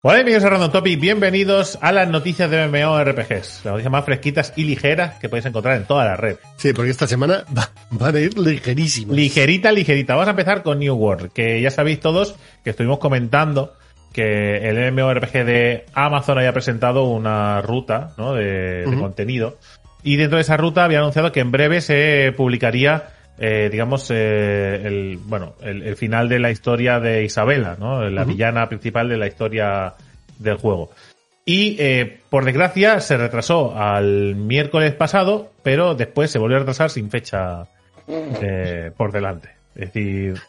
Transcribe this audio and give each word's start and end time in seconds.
Hola 0.00 0.20
amigos 0.20 0.44
de 0.44 0.50
Random 0.50 0.70
Topic, 0.70 1.00
bienvenidos 1.00 1.76
a 1.82 1.90
las 1.90 2.08
noticias 2.08 2.48
de 2.48 2.68
MMORPGs, 2.68 3.62
las 3.64 3.72
noticias 3.72 3.90
más 3.90 4.04
fresquitas 4.04 4.52
y 4.54 4.62
ligeras 4.62 5.16
que 5.18 5.28
podéis 5.28 5.46
encontrar 5.46 5.76
en 5.76 5.86
toda 5.86 6.04
la 6.04 6.14
red. 6.16 6.36
Sí, 6.56 6.72
porque 6.72 6.92
esta 6.92 7.08
semana 7.08 7.44
va- 7.56 7.70
van 7.90 8.14
a 8.14 8.20
ir 8.20 8.38
ligerísimas. 8.38 9.16
Ligerita, 9.16 9.72
ligerita. 9.72 10.14
Vamos 10.14 10.28
a 10.28 10.30
empezar 10.30 10.62
con 10.62 10.78
New 10.78 10.94
World, 10.94 11.32
que 11.32 11.60
ya 11.60 11.72
sabéis 11.72 11.98
todos 11.98 12.36
que 12.62 12.70
estuvimos 12.70 12.98
comentando 12.98 13.74
que 14.12 14.68
el 14.68 14.92
MMORPG 14.92 15.44
de 15.44 15.86
Amazon 15.94 16.38
había 16.38 16.52
presentado 16.52 17.02
una 17.10 17.60
ruta 17.60 18.12
¿no? 18.16 18.34
de, 18.34 18.84
contenido 19.00 19.58
y 20.04 20.14
dentro 20.14 20.36
de 20.36 20.42
esa 20.42 20.56
ruta 20.56 20.84
había 20.84 21.00
anunciado 21.00 21.32
que 21.32 21.40
en 21.40 21.50
breve 21.50 21.80
se 21.80 22.32
publicaría 22.36 23.08
eh, 23.38 23.68
digamos 23.70 24.10
eh, 24.10 24.82
el 24.84 25.18
bueno 25.24 25.54
el, 25.62 25.82
el 25.82 25.96
final 25.96 26.28
de 26.28 26.40
la 26.40 26.50
historia 26.50 26.98
de 26.98 27.24
Isabela 27.24 27.76
no 27.78 28.08
la 28.10 28.24
villana 28.24 28.68
principal 28.68 29.08
de 29.08 29.16
la 29.16 29.26
historia 29.26 29.94
del 30.38 30.56
juego. 30.56 30.90
Y 31.44 31.76
eh, 31.78 32.20
por 32.28 32.44
desgracia 32.44 33.00
se 33.00 33.16
retrasó 33.16 33.76
al 33.78 34.34
miércoles 34.34 34.92
pasado 34.94 35.52
pero 35.62 35.94
después 35.94 36.30
se 36.30 36.38
volvió 36.38 36.56
a 36.56 36.60
retrasar 36.60 36.90
sin 36.90 37.10
fecha 37.10 37.66
por 38.96 39.12
delante. 39.12 39.50
Es 39.74 39.92
decir 39.92 40.40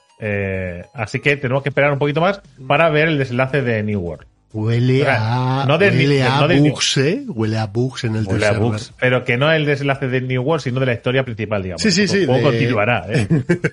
así 0.93 1.19
que 1.19 1.37
tenemos 1.37 1.63
que 1.63 1.69
esperar 1.69 1.91
un 1.91 1.99
poquito 1.99 2.21
más 2.21 2.41
para 2.67 2.89
ver 2.89 3.07
el 3.07 3.17
desenlace 3.17 3.61
de 3.61 3.83
New 3.83 3.99
World 3.99 4.25
Huele 4.51 5.03
O 5.03 5.09
a, 5.09 5.65
no 5.67 5.77
huele 5.77 6.23
a 6.23 6.39
no 6.41 6.47
de- 6.47 6.59
bugs, 6.59 6.97
¿eh? 6.97 7.23
Huele 7.27 7.57
a 7.57 7.67
bugs 7.67 8.03
en 8.05 8.15
el 8.15 8.25
Huele 8.25 8.45
a 8.45 8.49
tercer 8.49 8.63
bugs, 8.63 8.93
pero 8.99 9.23
que 9.23 9.37
no 9.37 9.51
el 9.51 9.65
desenlace 9.65 10.07
de 10.07 10.21
New 10.21 10.41
World, 10.41 10.63
sino 10.63 10.79
de 10.79 10.87
la 10.87 10.93
historia 10.93 11.23
principal, 11.23 11.61
digamos. 11.61 11.81
Sí, 11.83 11.91
sí, 11.91 12.07
sí, 12.07 12.25
de- 12.25 12.41
continuará, 12.41 13.05
¿eh? 13.09 13.27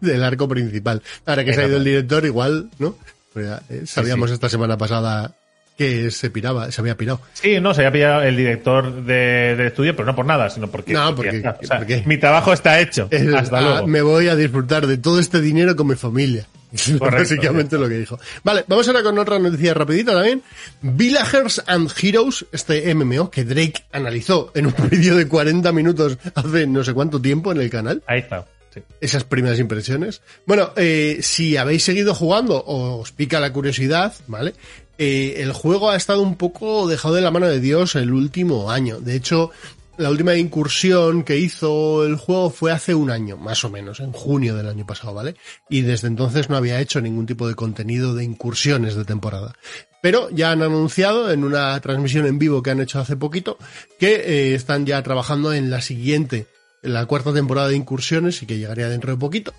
del 0.00 0.22
arco 0.22 0.48
principal. 0.48 1.02
Ahora 1.26 1.44
que 1.44 1.52
se 1.52 1.62
ha 1.62 1.66
ido 1.66 1.78
el 1.78 1.84
director, 1.84 2.24
igual, 2.24 2.70
¿no? 2.78 2.96
Pues 3.32 3.46
ya, 3.46 3.62
eh, 3.68 3.82
sabíamos 3.86 4.30
sí. 4.30 4.34
esta 4.34 4.48
semana 4.48 4.76
pasada 4.78 5.34
que 5.76 6.10
se 6.10 6.30
piraba, 6.30 6.70
se 6.72 6.80
había 6.80 6.96
pirado. 6.96 7.20
Sí, 7.34 7.60
no, 7.60 7.72
se 7.74 7.80
había 7.86 7.92
pillado 7.92 8.22
el 8.22 8.36
director 8.36 9.04
de, 9.04 9.54
del 9.56 9.66
estudio, 9.68 9.94
pero 9.94 10.06
no 10.06 10.16
por 10.16 10.26
nada, 10.26 10.50
sino 10.50 10.68
porque, 10.68 10.92
No, 10.92 11.14
porque 11.14 11.40
porque-. 11.40 11.64
O 11.64 11.68
sea, 11.68 12.02
mi 12.04 12.18
trabajo 12.18 12.52
está 12.52 12.80
hecho. 12.80 13.08
Es, 13.10 13.32
Hasta 13.32 13.58
ah, 13.58 13.60
luego. 13.60 13.86
Me 13.86 14.02
voy 14.02 14.28
a 14.28 14.34
disfrutar 14.36 14.86
de 14.86 14.98
todo 14.98 15.20
este 15.20 15.40
dinero 15.40 15.76
con 15.76 15.86
mi 15.88 15.94
familia. 15.94 16.46
Básicamente 16.98 17.78
lo 17.78 17.88
que 17.88 17.98
dijo. 17.98 18.18
Vale, 18.44 18.64
vamos 18.66 18.86
ahora 18.88 19.02
con 19.02 19.18
otra 19.18 19.38
noticia 19.38 19.74
rapidita 19.74 20.12
también. 20.12 20.42
Villagers 20.82 21.62
and 21.66 21.90
Heroes, 22.00 22.46
este 22.52 22.94
MMO 22.94 23.30
que 23.30 23.44
Drake 23.44 23.84
analizó 23.92 24.50
en 24.54 24.66
un 24.66 24.74
vídeo 24.90 25.16
de 25.16 25.26
40 25.26 25.72
minutos 25.72 26.18
hace 26.34 26.66
no 26.66 26.84
sé 26.84 26.92
cuánto 26.92 27.20
tiempo 27.20 27.52
en 27.52 27.60
el 27.60 27.70
canal. 27.70 28.02
Ahí 28.06 28.20
está. 28.20 28.46
sí. 28.74 28.80
esas 29.00 29.24
primeras 29.24 29.58
impresiones. 29.58 30.20
Bueno, 30.46 30.72
eh, 30.76 31.18
si 31.22 31.56
habéis 31.56 31.84
seguido 31.84 32.14
jugando 32.14 32.56
o 32.56 33.00
os 33.00 33.12
pica 33.12 33.40
la 33.40 33.52
curiosidad, 33.52 34.14
¿vale? 34.26 34.54
Eh, 35.00 35.42
el 35.42 35.52
juego 35.52 35.90
ha 35.90 35.96
estado 35.96 36.22
un 36.22 36.34
poco 36.34 36.88
dejado 36.88 37.14
de 37.14 37.20
la 37.20 37.30
mano 37.30 37.46
de 37.46 37.60
Dios 37.60 37.94
el 37.94 38.12
último 38.12 38.70
año. 38.70 38.98
De 38.98 39.14
hecho, 39.14 39.52
la 39.98 40.10
última 40.10 40.36
incursión 40.36 41.24
que 41.24 41.38
hizo 41.38 42.04
el 42.04 42.14
juego 42.16 42.50
fue 42.50 42.70
hace 42.70 42.94
un 42.94 43.10
año, 43.10 43.36
más 43.36 43.64
o 43.64 43.70
menos, 43.70 43.98
en 43.98 44.12
junio 44.12 44.54
del 44.54 44.68
año 44.68 44.86
pasado, 44.86 45.12
¿vale? 45.12 45.34
Y 45.68 45.82
desde 45.82 46.06
entonces 46.06 46.48
no 46.48 46.56
había 46.56 46.80
hecho 46.80 47.00
ningún 47.00 47.26
tipo 47.26 47.48
de 47.48 47.56
contenido 47.56 48.14
de 48.14 48.22
incursiones 48.22 48.94
de 48.94 49.04
temporada. 49.04 49.54
Pero 50.00 50.30
ya 50.30 50.52
han 50.52 50.62
anunciado 50.62 51.32
en 51.32 51.42
una 51.42 51.78
transmisión 51.80 52.26
en 52.26 52.38
vivo 52.38 52.62
que 52.62 52.70
han 52.70 52.80
hecho 52.80 53.00
hace 53.00 53.16
poquito 53.16 53.58
que 53.98 54.14
eh, 54.14 54.54
están 54.54 54.86
ya 54.86 55.02
trabajando 55.02 55.52
en 55.52 55.68
la 55.68 55.80
siguiente, 55.80 56.46
en 56.84 56.94
la 56.94 57.06
cuarta 57.06 57.32
temporada 57.32 57.68
de 57.68 57.76
incursiones 57.76 58.40
y 58.40 58.46
que 58.46 58.56
llegaría 58.56 58.88
dentro 58.88 59.10
de 59.10 59.18
poquito. 59.18 59.52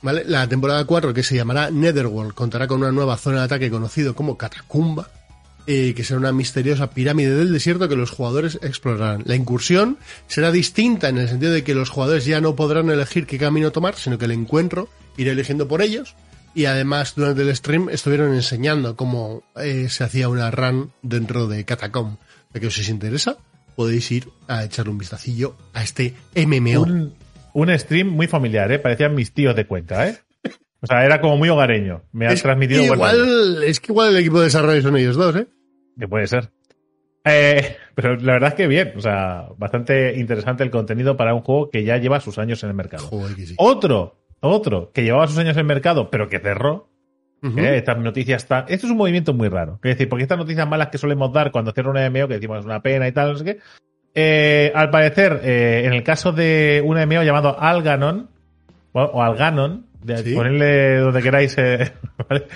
¿Vale? 0.00 0.24
La 0.24 0.48
temporada 0.48 0.84
4, 0.86 1.12
que 1.12 1.22
se 1.22 1.36
llamará 1.36 1.70
Netherworld, 1.70 2.32
contará 2.32 2.66
con 2.66 2.80
una 2.80 2.92
nueva 2.92 3.18
zona 3.18 3.38
de 3.38 3.44
ataque 3.44 3.70
conocido 3.70 4.14
como 4.14 4.38
Catacumba, 4.38 5.10
eh, 5.66 5.94
que 5.94 6.04
será 6.04 6.20
una 6.20 6.32
misteriosa 6.32 6.90
pirámide 6.90 7.34
del 7.34 7.52
desierto 7.52 7.88
que 7.88 7.96
los 7.96 8.10
jugadores 8.10 8.58
explorarán. 8.62 9.22
La 9.26 9.34
incursión 9.34 9.98
será 10.28 10.52
distinta 10.52 11.08
en 11.08 11.18
el 11.18 11.28
sentido 11.28 11.52
de 11.52 11.64
que 11.64 11.74
los 11.74 11.90
jugadores 11.90 12.24
ya 12.24 12.40
no 12.40 12.54
podrán 12.56 12.88
elegir 12.90 13.26
qué 13.26 13.38
camino 13.38 13.72
tomar, 13.72 13.94
sino 13.96 14.18
que 14.18 14.26
el 14.26 14.32
encuentro 14.32 14.88
irá 15.16 15.32
eligiendo 15.32 15.66
por 15.68 15.82
ellos. 15.82 16.14
Y 16.54 16.64
además, 16.64 17.14
durante 17.16 17.42
el 17.42 17.54
stream 17.54 17.88
estuvieron 17.90 18.34
enseñando 18.34 18.96
cómo 18.96 19.42
eh, 19.56 19.88
se 19.90 20.04
hacía 20.04 20.28
una 20.28 20.50
run 20.50 20.90
dentro 21.02 21.46
de 21.48 21.64
Catacomb. 21.64 22.16
De 22.54 22.60
que 22.60 22.70
si 22.70 22.80
os 22.80 22.88
interesa, 22.88 23.36
podéis 23.74 24.10
ir 24.10 24.28
a 24.48 24.64
echarle 24.64 24.92
un 24.92 24.98
vistacillo 24.98 25.56
a 25.74 25.82
este 25.82 26.14
MMO. 26.34 26.80
Un, 26.82 27.14
un 27.52 27.78
stream 27.78 28.08
muy 28.08 28.26
familiar, 28.26 28.72
¿eh? 28.72 28.78
Parecían 28.78 29.14
mis 29.14 29.32
tíos 29.34 29.54
de 29.54 29.66
cuenta, 29.66 30.08
¿eh? 30.08 30.18
O 30.80 30.86
sea, 30.86 31.04
era 31.04 31.20
como 31.20 31.36
muy 31.36 31.48
hogareño. 31.50 32.02
Me 32.12 32.26
ha 32.26 32.32
Es- 32.32 32.42
transmitido 32.42 32.82
igual, 32.84 33.62
es 33.64 33.80
que 33.80 33.92
igual 33.92 34.10
el 34.10 34.16
equipo 34.18 34.38
de 34.38 34.44
desarrollo 34.44 34.80
son 34.80 34.96
ellos 34.96 35.16
dos, 35.16 35.36
¿eh? 35.36 35.46
Que 35.98 36.08
puede 36.08 36.26
ser. 36.26 36.50
Eh, 37.24 37.76
pero 37.94 38.14
la 38.16 38.34
verdad 38.34 38.50
es 38.50 38.54
que 38.54 38.66
bien, 38.68 38.92
o 38.96 39.00
sea, 39.00 39.48
bastante 39.56 40.16
interesante 40.16 40.62
el 40.62 40.70
contenido 40.70 41.16
para 41.16 41.34
un 41.34 41.40
juego 41.42 41.70
que 41.70 41.82
ya 41.84 41.96
lleva 41.96 42.20
sus 42.20 42.38
años 42.38 42.62
en 42.62 42.70
el 42.70 42.76
mercado. 42.76 43.06
Joder, 43.08 43.34
que 43.34 43.46
sí. 43.46 43.54
Otro, 43.58 44.16
otro 44.40 44.92
que 44.92 45.02
llevaba 45.02 45.26
sus 45.26 45.38
años 45.38 45.54
en 45.56 45.60
el 45.60 45.66
mercado, 45.66 46.08
pero 46.10 46.28
que 46.28 46.38
cerró. 46.38 46.88
¿eh? 47.42 47.76
Estas 47.76 47.98
noticias 47.98 48.42
están. 48.42 48.64
Esto 48.68 48.86
es 48.86 48.92
un 48.92 48.98
movimiento 48.98 49.32
muy 49.34 49.48
raro. 49.48 49.74
Es 49.82 49.90
decir, 49.96 50.08
porque 50.08 50.22
estas 50.22 50.38
noticias 50.38 50.68
malas 50.68 50.88
que 50.88 50.98
solemos 50.98 51.32
dar 51.32 51.50
cuando 51.50 51.72
cierra 51.72 51.90
un 51.90 51.96
MMO, 51.98 52.28
que 52.28 52.34
decimos 52.34 52.60
es 52.60 52.64
una 52.64 52.80
pena 52.82 53.08
y 53.08 53.12
tal, 53.12 53.32
no 53.32 53.38
sé 53.38 53.44
qué. 53.44 53.58
eh, 54.14 54.72
al 54.74 54.90
parecer, 54.90 55.40
eh, 55.42 55.82
en 55.84 55.92
el 55.92 56.02
caso 56.02 56.32
de 56.32 56.82
un 56.84 56.96
MMO 56.96 57.22
llamado 57.22 57.56
Alganon, 57.60 58.30
o, 58.92 59.02
o 59.02 59.22
Alganon, 59.22 59.86
de, 60.02 60.18
Sí. 60.18 60.34
ponedle 60.34 60.98
donde 60.98 61.22
queráis, 61.22 61.54
eh, 61.58 61.92
¿vale? 62.28 62.46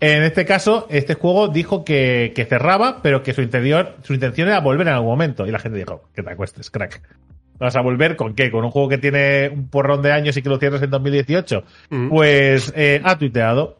En 0.00 0.22
este 0.22 0.46
caso, 0.46 0.86
este 0.90 1.14
juego 1.14 1.48
dijo 1.48 1.84
que, 1.84 2.32
que 2.34 2.46
cerraba, 2.46 3.00
pero 3.02 3.22
que 3.22 3.34
su, 3.34 3.42
interior, 3.42 3.96
su 4.02 4.14
intención 4.14 4.48
era 4.48 4.60
volver 4.60 4.86
en 4.88 4.94
algún 4.94 5.10
momento. 5.10 5.46
Y 5.46 5.50
la 5.50 5.58
gente 5.58 5.78
dijo, 5.78 6.08
que 6.14 6.22
te 6.22 6.30
acuestes, 6.30 6.70
crack. 6.70 7.02
¿Vas 7.58 7.76
a 7.76 7.82
volver 7.82 8.16
con 8.16 8.34
qué? 8.34 8.50
¿Con 8.50 8.64
un 8.64 8.70
juego 8.70 8.88
que 8.88 8.96
tiene 8.96 9.50
un 9.50 9.68
porrón 9.68 10.00
de 10.00 10.12
años 10.12 10.34
y 10.38 10.42
que 10.42 10.48
lo 10.48 10.58
cierres 10.58 10.80
en 10.80 10.88
2018? 10.88 11.64
Ujú. 11.90 12.08
Pues 12.08 12.72
eh, 12.74 13.02
ha 13.04 13.18
tuiteado. 13.18 13.76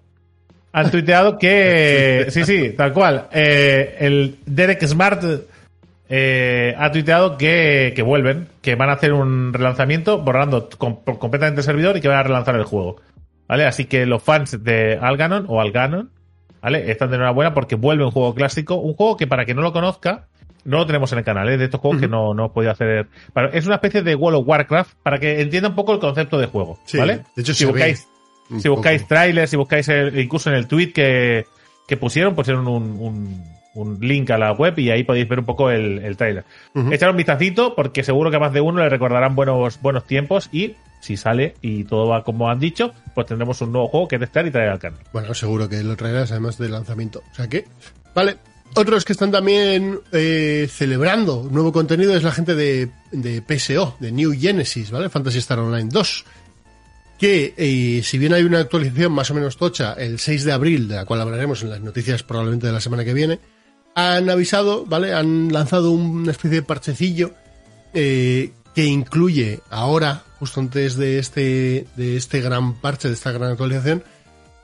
Han 0.72 0.90
tuiteado 0.90 1.38
que. 1.38 2.26
sí, 2.30 2.44
sí, 2.44 2.74
tal 2.76 2.92
cual. 2.92 3.28
Eh, 3.32 3.96
el 4.00 4.36
Derek 4.44 4.84
Smart 4.84 5.24
eh, 6.10 6.74
ha 6.76 6.90
tuiteado 6.92 7.38
que, 7.38 7.92
que 7.96 8.02
vuelven, 8.02 8.48
que 8.60 8.74
van 8.74 8.90
a 8.90 8.94
hacer 8.94 9.12
un 9.12 9.52
relanzamiento 9.52 10.18
borrando 10.18 10.68
com- 10.76 11.00
completamente 11.04 11.60
el 11.60 11.64
servidor 11.64 11.96
y 11.96 12.00
que 12.00 12.08
van 12.08 12.18
a 12.18 12.22
relanzar 12.24 12.56
el 12.56 12.64
juego. 12.64 12.96
¿Vale? 13.50 13.66
Así 13.66 13.86
que 13.86 14.06
los 14.06 14.22
fans 14.22 14.62
de 14.62 14.96
Alganon 15.02 15.44
o 15.48 15.60
Alganon, 15.60 16.10
¿vale? 16.62 16.88
Están 16.90 17.10
de 17.10 17.16
enhorabuena 17.16 17.52
porque 17.52 17.74
vuelve 17.74 18.04
un 18.04 18.12
juego 18.12 18.32
clásico, 18.32 18.76
un 18.76 18.94
juego 18.94 19.16
que 19.16 19.26
para 19.26 19.44
quien 19.44 19.56
no 19.56 19.62
lo 19.64 19.72
conozca, 19.72 20.28
no 20.64 20.76
lo 20.78 20.86
tenemos 20.86 21.10
en 21.12 21.18
el 21.18 21.24
canal, 21.24 21.48
¿eh? 21.48 21.58
de 21.58 21.64
estos 21.64 21.80
juegos 21.80 22.00
que 22.00 22.06
no, 22.06 22.32
no 22.32 22.46
he 22.46 22.48
podido 22.50 22.70
hacer. 22.70 23.08
es 23.52 23.66
una 23.66 23.74
especie 23.74 24.02
de 24.02 24.14
World 24.14 24.38
of 24.42 24.46
Warcraft 24.48 24.94
para 25.02 25.18
que 25.18 25.40
entienda 25.40 25.68
un 25.70 25.74
poco 25.74 25.92
el 25.94 25.98
concepto 25.98 26.38
de 26.38 26.46
juego, 26.46 26.78
Sí, 26.84 26.96
¿vale? 26.98 27.22
de 27.34 27.42
hecho 27.42 27.52
si 27.52 27.64
buscáis, 27.64 28.06
si 28.58 28.68
buscáis 28.68 29.08
trailers, 29.08 29.50
si 29.50 29.56
buscáis 29.56 29.88
el- 29.88 30.16
incluso 30.20 30.48
en 30.50 30.54
el 30.56 30.68
tweet 30.68 30.92
que, 30.92 31.44
que 31.88 31.96
pusieron, 31.96 32.36
pusieron 32.36 32.68
un, 32.68 32.84
un, 33.00 33.44
un 33.74 33.98
link 34.00 34.30
a 34.30 34.38
la 34.38 34.52
web 34.52 34.78
y 34.78 34.90
ahí 34.90 35.02
podéis 35.02 35.26
ver 35.28 35.40
un 35.40 35.44
poco 35.46 35.70
el, 35.70 35.98
el 36.04 36.16
trailer. 36.16 36.44
Ujú. 36.74 36.92
Echar 36.92 37.10
un 37.10 37.16
vistacito 37.16 37.74
porque 37.74 38.04
seguro 38.04 38.30
que 38.30 38.36
a 38.36 38.40
más 38.40 38.52
de 38.52 38.60
uno 38.60 38.80
le 38.80 38.88
recordarán 38.88 39.34
buenos, 39.34 39.80
buenos 39.82 40.04
tiempos 40.04 40.48
y 40.52 40.76
si 41.00 41.16
sale 41.16 41.54
y 41.60 41.84
todo 41.84 42.08
va 42.08 42.22
como 42.24 42.48
han 42.48 42.58
dicho, 42.58 42.92
pues 43.14 43.26
tendremos 43.26 43.60
un 43.60 43.72
nuevo 43.72 43.88
juego 43.88 44.08
que 44.08 44.18
testar 44.18 44.46
y 44.46 44.50
traer 44.50 44.70
al 44.70 44.78
canal. 44.78 45.00
Bueno, 45.12 45.34
seguro 45.34 45.68
que 45.68 45.82
lo 45.82 45.96
traerás 45.96 46.30
además 46.30 46.58
del 46.58 46.72
lanzamiento. 46.72 47.22
O 47.30 47.34
sea 47.34 47.48
que, 47.48 47.66
vale. 48.14 48.36
Otros 48.74 49.04
que 49.04 49.14
están 49.14 49.32
también 49.32 49.98
eh, 50.12 50.68
celebrando 50.70 51.48
nuevo 51.50 51.72
contenido 51.72 52.14
es 52.14 52.22
la 52.22 52.30
gente 52.30 52.54
de, 52.54 52.88
de 53.10 53.42
PSO, 53.42 53.96
de 53.98 54.12
New 54.12 54.32
Genesis, 54.38 54.92
¿vale? 54.92 55.08
Fantasy 55.08 55.38
Star 55.38 55.58
Online 55.58 55.88
2. 55.90 56.24
Que 57.18 57.52
eh, 57.56 58.00
si 58.04 58.16
bien 58.16 58.32
hay 58.32 58.44
una 58.44 58.60
actualización 58.60 59.10
más 59.10 59.28
o 59.32 59.34
menos 59.34 59.56
tocha 59.56 59.94
el 59.94 60.20
6 60.20 60.44
de 60.44 60.52
abril, 60.52 60.86
de 60.86 60.94
la 60.94 61.04
cual 61.04 61.20
hablaremos 61.20 61.64
en 61.64 61.70
las 61.70 61.80
noticias 61.80 62.22
probablemente 62.22 62.68
de 62.68 62.72
la 62.72 62.80
semana 62.80 63.04
que 63.04 63.12
viene, 63.12 63.40
han 63.96 64.30
avisado, 64.30 64.86
¿vale? 64.86 65.14
Han 65.14 65.52
lanzado 65.52 65.90
una 65.90 66.30
especie 66.30 66.60
de 66.60 66.62
parchecillo 66.62 67.32
eh, 67.92 68.52
que 68.74 68.84
incluye 68.84 69.60
ahora, 69.68 70.22
justo 70.40 70.58
antes 70.58 70.96
de 70.96 71.18
este, 71.18 71.86
de 71.96 72.16
este 72.16 72.40
gran 72.40 72.74
parche, 72.80 73.08
de 73.08 73.14
esta 73.14 73.30
gran 73.30 73.52
actualización, 73.52 74.02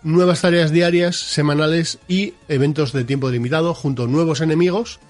nuevas 0.02 0.40
tareas 0.40 0.73
diarias, 0.73 1.17
semanales 1.17 1.99
y 2.08 2.32
eventos 2.49 2.93
de 2.93 3.05
tiempo 3.05 3.31
limitado 3.31 3.75
junto 3.75 4.05
a 4.05 4.06
nuevos 4.06 4.40
enemigos 4.40 5.00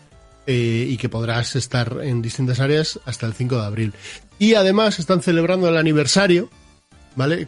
eh, 0.46 0.86
y 0.88 0.96
que 0.96 1.08
podrás 1.08 1.54
estar 1.54 1.98
en 2.02 2.20
distintas 2.20 2.58
áreas 2.58 2.98
hasta 3.04 3.26
el 3.26 3.34
5 3.34 3.56
de 3.56 3.64
abril. 3.64 3.94
Y 4.40 4.54
además 4.54 4.98
están 4.98 5.22
celebrando 5.22 5.68
el 5.68 5.76
aniversario, 5.76 6.50
¿vale? 7.14 7.46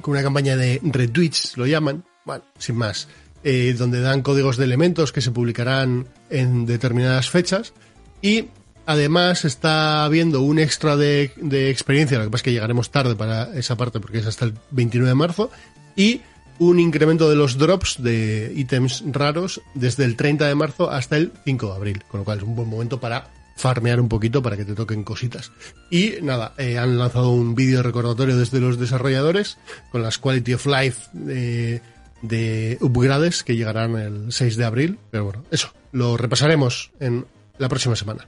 Con 0.00 0.12
una 0.12 0.22
campaña 0.22 0.56
de 0.56 0.80
retweets, 0.82 1.56
lo 1.56 1.66
llaman, 1.66 2.04
bueno, 2.24 2.42
sin 2.58 2.76
más, 2.76 3.06
eh, 3.44 3.76
donde 3.78 4.00
dan 4.00 4.22
códigos 4.22 4.56
de 4.56 4.64
elementos 4.64 5.12
que 5.12 5.20
se 5.20 5.30
publicarán 5.30 6.08
en 6.30 6.66
determinadas 6.66 7.30
fechas 7.30 7.74
y 8.20 8.46
además 8.86 9.44
está 9.44 10.04
habiendo 10.04 10.42
un 10.42 10.58
extra 10.58 10.96
de, 10.96 11.32
experiencia, 11.70 12.18
lo 12.18 12.24
que 12.24 12.30
pasa 12.30 12.40
es 12.40 12.44
que 12.44 12.52
llegaremos 12.52 12.90
tarde 12.90 13.14
para 13.14 13.54
esa 13.56 13.76
parte 13.76 14.00
porque 14.00 14.18
es 14.18 14.26
hasta 14.26 14.44
el 14.44 14.54
29 14.70 15.08
de 15.08 15.14
marzo, 15.14 15.50
y 15.96 16.22
un 16.58 16.78
incremento 16.78 17.28
de 17.30 17.36
los 17.36 17.56
drops 17.56 18.02
de 18.02 18.52
ítems 18.54 19.02
raros 19.06 19.62
desde 19.74 20.04
el 20.04 20.16
30 20.16 20.46
de 20.46 20.54
marzo 20.54 20.90
hasta 20.90 21.16
el 21.16 21.32
5 21.44 21.66
de 21.66 21.72
abril, 21.72 22.04
con 22.08 22.20
lo 22.20 22.24
cual 22.24 22.38
es 22.38 22.44
un 22.44 22.54
buen 22.54 22.68
momento 22.68 23.00
para 23.00 23.30
farmear 23.56 24.00
un 24.00 24.08
poquito 24.08 24.42
para 24.42 24.56
que 24.56 24.64
te 24.64 24.74
toquen 24.74 25.04
cositas. 25.04 25.52
Y 25.90 26.14
nada, 26.22 26.54
eh, 26.58 26.78
han 26.78 26.98
lanzado 26.98 27.30
un 27.30 27.54
vídeo 27.54 27.82
recordatorio 27.82 28.36
desde 28.36 28.60
los 28.60 28.78
desarrolladores 28.78 29.58
con 29.92 30.02
las 30.02 30.18
Quality 30.18 30.54
of 30.54 30.66
Life 30.66 31.10
de, 31.12 31.82
de 32.22 32.78
upgrades 32.80 33.42
que 33.42 33.56
llegarán 33.56 33.96
el 33.96 34.32
6 34.32 34.56
de 34.56 34.64
abril. 34.64 34.98
Pero 35.10 35.24
bueno, 35.24 35.44
eso, 35.50 35.72
lo 35.92 36.16
repasaremos 36.16 36.90
en 37.00 37.26
la 37.58 37.68
próxima 37.68 37.96
semana. 37.96 38.26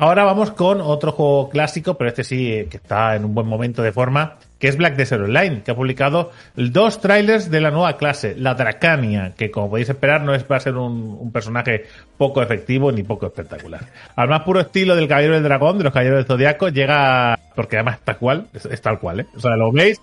Ahora 0.00 0.24
vamos 0.24 0.50
con 0.52 0.80
otro 0.80 1.12
juego 1.12 1.50
clásico, 1.50 1.98
pero 1.98 2.08
este 2.08 2.24
sí 2.24 2.66
que 2.70 2.78
está 2.78 3.14
en 3.16 3.26
un 3.26 3.34
buen 3.34 3.46
momento 3.46 3.82
de 3.82 3.92
forma, 3.92 4.38
que 4.58 4.68
es 4.68 4.78
Black 4.78 4.96
Desert 4.96 5.24
Online, 5.24 5.60
que 5.62 5.72
ha 5.72 5.74
publicado 5.74 6.30
dos 6.56 7.02
trailers 7.02 7.50
de 7.50 7.60
la 7.60 7.70
nueva 7.70 7.98
clase, 7.98 8.34
la 8.34 8.54
Dracania, 8.54 9.34
que 9.36 9.50
como 9.50 9.68
podéis 9.68 9.90
esperar 9.90 10.22
no 10.22 10.34
es 10.34 10.42
para 10.42 10.58
ser 10.58 10.76
un, 10.76 11.30
personaje 11.30 11.84
poco 12.16 12.40
efectivo 12.40 12.90
ni 12.90 13.02
poco 13.02 13.26
espectacular. 13.26 13.82
Al 14.16 14.30
más 14.30 14.40
puro 14.40 14.60
estilo 14.60 14.96
del 14.96 15.06
Caballero 15.06 15.34
del 15.34 15.42
Dragón, 15.42 15.76
de 15.76 15.84
los 15.84 15.92
Caballeros 15.92 16.20
del 16.20 16.26
Zodiaco, 16.26 16.70
llega, 16.70 17.38
porque 17.54 17.76
además 17.76 17.98
es 17.98 18.04
tal 18.06 18.16
cual, 18.16 18.46
es, 18.54 18.80
tal 18.80 18.98
cual, 19.00 19.20
¿eh? 19.20 19.26
O 19.36 19.40
sea, 19.40 19.54
lo 19.56 19.70
veis 19.70 20.00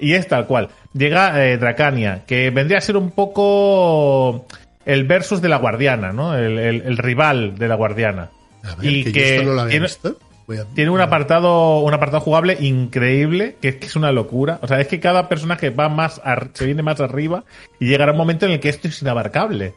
y 0.00 0.14
es 0.14 0.26
tal 0.26 0.48
cual. 0.48 0.70
Llega 0.92 1.46
eh, 1.46 1.56
Dracania, 1.56 2.24
que 2.26 2.50
vendría 2.50 2.78
a 2.78 2.80
ser 2.80 2.96
un 2.96 3.12
poco 3.12 4.44
el 4.84 5.04
versus 5.04 5.40
de 5.40 5.48
la 5.48 5.58
Guardiana, 5.58 6.12
¿no? 6.12 6.36
El 6.36 6.98
rival 6.98 7.56
de 7.56 7.68
la 7.68 7.76
Guardiana. 7.76 8.30
Ver, 8.62 8.90
y 8.92 9.04
que, 9.04 9.12
que 9.12 9.20
tiene, 9.68 9.80
visto. 9.80 10.08
A, 10.08 10.26
tiene 10.74 10.90
un 10.90 11.00
apartado 11.00 11.80
un 11.80 11.92
apartado 11.92 12.20
jugable 12.20 12.56
increíble 12.60 13.56
que 13.60 13.68
es 13.68 13.76
que 13.76 13.86
es 13.86 13.96
una 13.96 14.12
locura 14.12 14.60
o 14.62 14.68
sea 14.68 14.80
es 14.80 14.86
que 14.86 15.00
cada 15.00 15.28
personaje 15.28 15.70
va 15.70 15.88
más 15.88 16.20
se 16.52 16.66
viene 16.66 16.82
más 16.82 17.00
arriba 17.00 17.44
y 17.80 17.88
llegará 17.88 18.12
un 18.12 18.18
momento 18.18 18.46
en 18.46 18.52
el 18.52 18.60
que 18.60 18.68
esto 18.68 18.86
es 18.86 19.02
inabarcable 19.02 19.74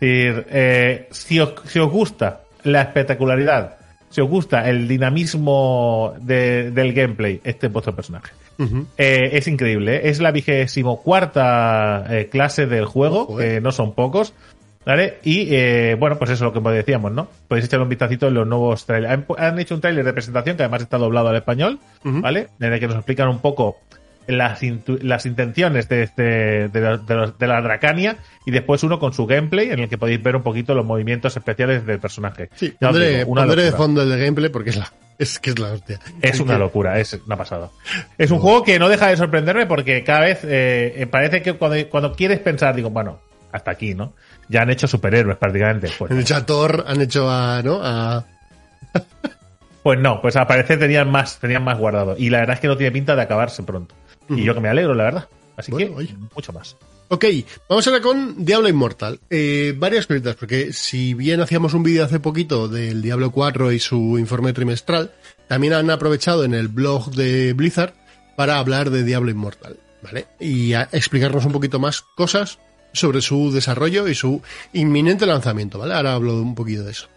decir, 0.00 0.46
eh, 0.50 1.08
si, 1.10 1.40
os, 1.40 1.54
si 1.66 1.78
os 1.78 1.90
gusta 1.90 2.42
la 2.64 2.82
espectacularidad 2.82 3.76
si 4.08 4.22
os 4.22 4.28
gusta 4.28 4.68
el 4.70 4.88
dinamismo 4.88 6.14
de, 6.20 6.70
del 6.70 6.94
gameplay 6.94 7.40
este 7.44 7.66
es 7.66 7.72
vuestro 7.72 7.94
personaje 7.94 8.32
uh 8.58 8.64
-huh. 8.64 8.86
eh, 8.96 9.30
es 9.32 9.46
increíble 9.48 9.96
¿eh? 9.96 10.00
es 10.04 10.20
la 10.20 10.30
vigésimo 10.30 11.02
cuarta 11.02 12.06
eh, 12.08 12.28
clase 12.30 12.66
del 12.66 12.86
juego 12.86 13.22
Ojo, 13.22 13.40
no 13.60 13.70
son 13.70 13.92
pocos 13.94 14.32
¿Vale? 14.86 15.18
Y 15.24 15.48
eh, 15.52 15.96
bueno, 15.98 16.16
pues 16.16 16.30
eso 16.30 16.46
es 16.46 16.54
lo 16.54 16.62
que 16.62 16.70
decíamos, 16.70 17.10
¿no? 17.10 17.28
Podéis 17.48 17.66
echarle 17.66 17.82
un 17.82 17.88
vistacito 17.88 18.28
en 18.28 18.34
los 18.34 18.46
nuevos 18.46 18.86
trailers. 18.86 19.12
Han, 19.12 19.26
han, 19.36 19.58
hecho 19.58 19.74
un 19.74 19.80
trailer 19.80 20.04
de 20.04 20.12
presentación 20.12 20.56
que 20.56 20.62
además 20.62 20.82
está 20.82 20.96
doblado 20.96 21.28
al 21.28 21.34
español, 21.34 21.80
uh 22.04 22.08
-huh. 22.08 22.20
¿vale? 22.20 22.46
En 22.60 22.72
el 22.72 22.78
que 22.78 22.86
nos 22.86 22.94
explican 22.94 23.28
un 23.28 23.40
poco 23.40 23.78
las, 24.28 24.60
las 25.02 25.26
intenciones 25.26 25.88
de, 25.88 26.04
este, 26.04 26.22
de, 26.22 26.68
de, 26.68 26.98
de, 26.98 27.32
de, 27.36 27.46
la 27.48 27.60
Dracania 27.62 28.18
y 28.44 28.52
después 28.52 28.84
uno 28.84 29.00
con 29.00 29.12
su 29.12 29.26
gameplay 29.26 29.70
en 29.70 29.80
el 29.80 29.88
que 29.88 29.98
podéis 29.98 30.22
ver 30.22 30.36
un 30.36 30.44
poquito 30.44 30.72
los 30.72 30.86
movimientos 30.86 31.36
especiales 31.36 31.84
del 31.84 31.98
personaje. 31.98 32.50
Sí, 32.54 32.72
pondré, 32.80 33.18
digo, 33.18 33.34
pondré 33.34 33.64
de 33.64 33.72
fondo 33.72 34.02
el 34.02 34.08
de 34.08 34.18
gameplay 34.18 34.50
porque 34.50 34.70
es 34.70 34.76
la, 34.76 34.92
es 35.18 35.40
que 35.40 35.50
es 35.50 35.58
la 35.58 35.72
hostia. 35.72 35.98
Es 36.22 36.38
una 36.38 36.58
locura, 36.60 37.00
es 37.00 37.18
una 37.26 37.36
pasada. 37.36 37.70
Es 38.18 38.30
un 38.30 38.38
juego 38.38 38.62
que 38.62 38.78
no 38.78 38.88
deja 38.88 39.08
de 39.08 39.16
sorprenderme 39.16 39.66
porque 39.66 40.04
cada 40.04 40.20
vez 40.20 40.40
eh, 40.44 41.08
parece 41.10 41.42
que 41.42 41.54
cuando, 41.54 41.76
cuando 41.88 42.14
quieres 42.14 42.38
pensar, 42.38 42.76
digo, 42.76 42.90
bueno, 42.90 43.18
hasta 43.50 43.70
aquí, 43.72 43.94
¿no? 43.94 44.12
Ya 44.48 44.62
han 44.62 44.70
hecho 44.70 44.86
superhéroes 44.86 45.36
prácticamente. 45.36 45.90
Pues, 45.98 46.10
han 46.10 46.20
hecho 46.20 46.36
a 46.36 46.46
Thor, 46.46 46.84
han 46.86 47.00
hecho 47.00 47.30
a, 47.30 47.62
¿no? 47.62 47.80
A... 47.82 48.24
pues 49.82 49.98
no, 49.98 50.20
pues 50.20 50.36
al 50.36 50.46
parecer 50.46 50.78
tenían 50.78 51.10
más, 51.10 51.38
tenían 51.38 51.64
más 51.64 51.78
guardado. 51.78 52.14
Y 52.18 52.30
la 52.30 52.40
verdad 52.40 52.54
es 52.54 52.60
que 52.60 52.68
no 52.68 52.76
tiene 52.76 52.92
pinta 52.92 53.16
de 53.16 53.22
acabarse 53.22 53.62
pronto. 53.62 53.94
Uh 54.28 54.34
-huh. 54.34 54.38
Y 54.38 54.44
yo 54.44 54.54
que 54.54 54.60
me 54.60 54.68
alegro, 54.68 54.94
la 54.94 55.04
verdad. 55.04 55.28
Así 55.56 55.72
bueno, 55.72 55.90
que, 55.90 55.94
oye. 55.94 56.14
mucho 56.34 56.52
más. 56.52 56.76
Ok, 57.08 57.24
vamos 57.68 57.86
ahora 57.86 58.00
con 58.00 58.44
Diablo 58.44 58.68
Immortal. 58.68 59.20
Eh, 59.30 59.74
varias 59.76 60.08
cositas, 60.08 60.34
porque 60.34 60.72
si 60.72 61.14
bien 61.14 61.40
hacíamos 61.40 61.72
un 61.72 61.84
vídeo 61.84 62.04
hace 62.04 62.18
poquito 62.18 62.66
del 62.66 63.00
Diablo 63.00 63.30
4 63.30 63.70
y 63.70 63.78
su 63.78 64.18
informe 64.18 64.52
trimestral, 64.52 65.12
también 65.46 65.72
han 65.72 65.88
aprovechado 65.90 66.44
en 66.44 66.52
el 66.52 66.66
blog 66.66 67.12
de 67.12 67.52
Blizzard 67.52 67.94
para 68.34 68.58
hablar 68.58 68.90
de 68.90 69.04
Diablo 69.04 69.30
Immortal, 69.30 69.78
¿vale? 70.02 70.26
Y 70.40 70.72
explicarnos 70.74 71.44
un 71.44 71.52
poquito 71.52 71.78
más 71.78 72.02
cosas 72.02 72.58
sobre 72.96 73.20
su 73.20 73.52
desarrollo 73.52 74.08
y 74.08 74.14
su 74.14 74.42
inminente 74.72 75.26
lanzamiento, 75.26 75.78
¿vale? 75.78 75.94
Ahora 75.94 76.14
hablo 76.14 76.40
un 76.40 76.54
poquito 76.54 76.84
de 76.84 76.92
eso. 76.92 77.08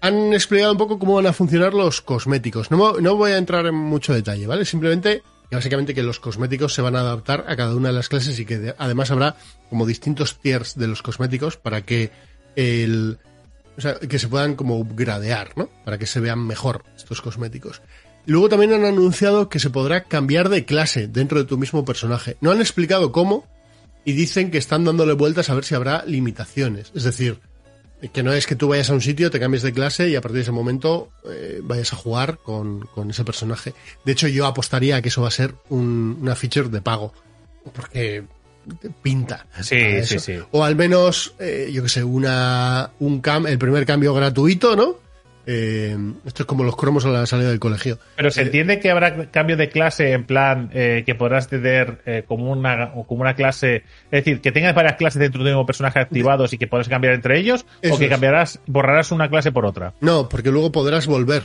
Han 0.00 0.32
explicado 0.32 0.72
un 0.72 0.78
poco 0.78 0.98
cómo 0.98 1.14
van 1.14 1.26
a 1.26 1.32
funcionar 1.32 1.74
los 1.74 2.00
cosméticos. 2.00 2.70
No, 2.70 2.94
no 3.00 3.16
voy 3.16 3.32
a 3.32 3.38
entrar 3.38 3.66
en 3.66 3.74
mucho 3.74 4.12
detalle, 4.12 4.46
¿vale? 4.46 4.64
Simplemente 4.64 5.22
básicamente 5.50 5.94
que 5.94 6.02
los 6.02 6.18
cosméticos 6.18 6.72
se 6.74 6.82
van 6.82 6.96
a 6.96 7.00
adaptar 7.00 7.44
a 7.46 7.56
cada 7.56 7.74
una 7.74 7.88
de 7.88 7.94
las 7.94 8.08
clases 8.08 8.38
y 8.38 8.46
que 8.46 8.58
de, 8.58 8.74
además 8.78 9.10
habrá 9.10 9.36
como 9.68 9.86
distintos 9.86 10.38
tiers 10.38 10.76
de 10.76 10.88
los 10.88 11.02
cosméticos 11.02 11.56
para 11.56 11.82
que 11.82 12.10
el 12.56 13.18
o 13.76 13.80
sea, 13.80 13.98
que 13.98 14.18
se 14.18 14.28
puedan 14.28 14.54
como 14.54 14.84
gradear, 14.84 15.52
¿no? 15.56 15.70
Para 15.84 15.98
que 15.98 16.06
se 16.06 16.20
vean 16.20 16.46
mejor 16.46 16.84
estos 16.96 17.22
cosméticos. 17.22 17.80
Luego 18.26 18.48
también 18.48 18.72
han 18.72 18.84
anunciado 18.84 19.48
que 19.48 19.58
se 19.58 19.70
podrá 19.70 20.04
cambiar 20.04 20.48
de 20.48 20.64
clase 20.64 21.08
dentro 21.08 21.38
de 21.38 21.44
tu 21.44 21.58
mismo 21.58 21.84
personaje. 21.84 22.36
No 22.40 22.50
han 22.50 22.60
explicado 22.60 23.12
cómo, 23.12 23.46
y 24.04 24.12
dicen 24.12 24.50
que 24.50 24.58
están 24.58 24.84
dándole 24.84 25.12
vueltas 25.12 25.50
a 25.50 25.54
ver 25.54 25.64
si 25.64 25.74
habrá 25.74 26.04
limitaciones. 26.06 26.90
Es 26.94 27.04
decir, 27.04 27.38
que 28.12 28.22
no 28.22 28.32
es 28.32 28.46
que 28.46 28.56
tú 28.56 28.68
vayas 28.68 28.90
a 28.90 28.94
un 28.94 29.00
sitio, 29.00 29.30
te 29.30 29.38
cambies 29.38 29.62
de 29.62 29.72
clase 29.72 30.08
y 30.08 30.16
a 30.16 30.20
partir 30.20 30.36
de 30.36 30.42
ese 30.42 30.52
momento 30.52 31.10
eh, 31.30 31.60
vayas 31.62 31.92
a 31.92 31.96
jugar 31.96 32.38
con, 32.38 32.80
con, 32.80 33.10
ese 33.10 33.24
personaje. 33.24 33.74
De 34.04 34.12
hecho, 34.12 34.26
yo 34.28 34.46
apostaría 34.46 34.96
a 34.96 35.02
que 35.02 35.08
eso 35.08 35.22
va 35.22 35.28
a 35.28 35.32
ser 35.32 35.54
un, 35.68 36.18
una 36.20 36.34
feature 36.34 36.68
de 36.68 36.80
pago. 36.80 37.12
Porque 37.72 38.24
pinta. 39.02 39.46
Sí, 39.60 40.04
sí, 40.04 40.18
sí. 40.18 40.38
O 40.50 40.64
al 40.64 40.76
menos, 40.76 41.34
eh, 41.38 41.70
yo 41.72 41.82
que 41.82 41.88
sé, 41.88 42.02
una, 42.02 42.90
un 42.98 43.20
cam, 43.20 43.46
el 43.46 43.58
primer 43.58 43.86
cambio 43.86 44.14
gratuito, 44.14 44.74
¿no? 44.76 45.01
Eh, 45.46 45.96
esto 46.24 46.44
es 46.44 46.46
como 46.46 46.62
los 46.62 46.76
cromos 46.76 47.04
a 47.04 47.08
la 47.08 47.26
salida 47.26 47.50
del 47.50 47.58
colegio. 47.58 47.98
Pero 48.16 48.30
se 48.30 48.42
eh, 48.42 48.44
entiende 48.44 48.78
que 48.78 48.90
habrá 48.90 49.30
cambio 49.30 49.56
de 49.56 49.68
clase 49.68 50.12
en 50.12 50.24
plan 50.24 50.70
eh, 50.72 51.02
que 51.04 51.14
podrás 51.14 51.48
tener 51.48 52.00
eh, 52.06 52.24
como 52.26 52.50
una 52.52 52.92
como 53.06 53.22
una 53.22 53.34
clase, 53.34 53.76
es 53.76 54.10
decir, 54.10 54.40
que 54.40 54.52
tengas 54.52 54.74
varias 54.74 54.96
clases 54.96 55.20
dentro 55.20 55.42
de 55.42 55.50
un 55.50 55.56
mismo 55.56 55.66
personaje 55.66 55.98
activados 55.98 56.52
y 56.52 56.58
que 56.58 56.66
puedas 56.66 56.88
cambiar 56.88 57.14
entre 57.14 57.38
ellos, 57.38 57.66
o 57.90 57.98
que 57.98 58.08
cambiarás, 58.08 58.60
borrarás 58.66 59.10
una 59.10 59.28
clase 59.28 59.50
por 59.50 59.66
otra. 59.66 59.94
No, 60.00 60.28
porque 60.28 60.50
luego 60.50 60.70
podrás 60.70 61.06
volver 61.06 61.44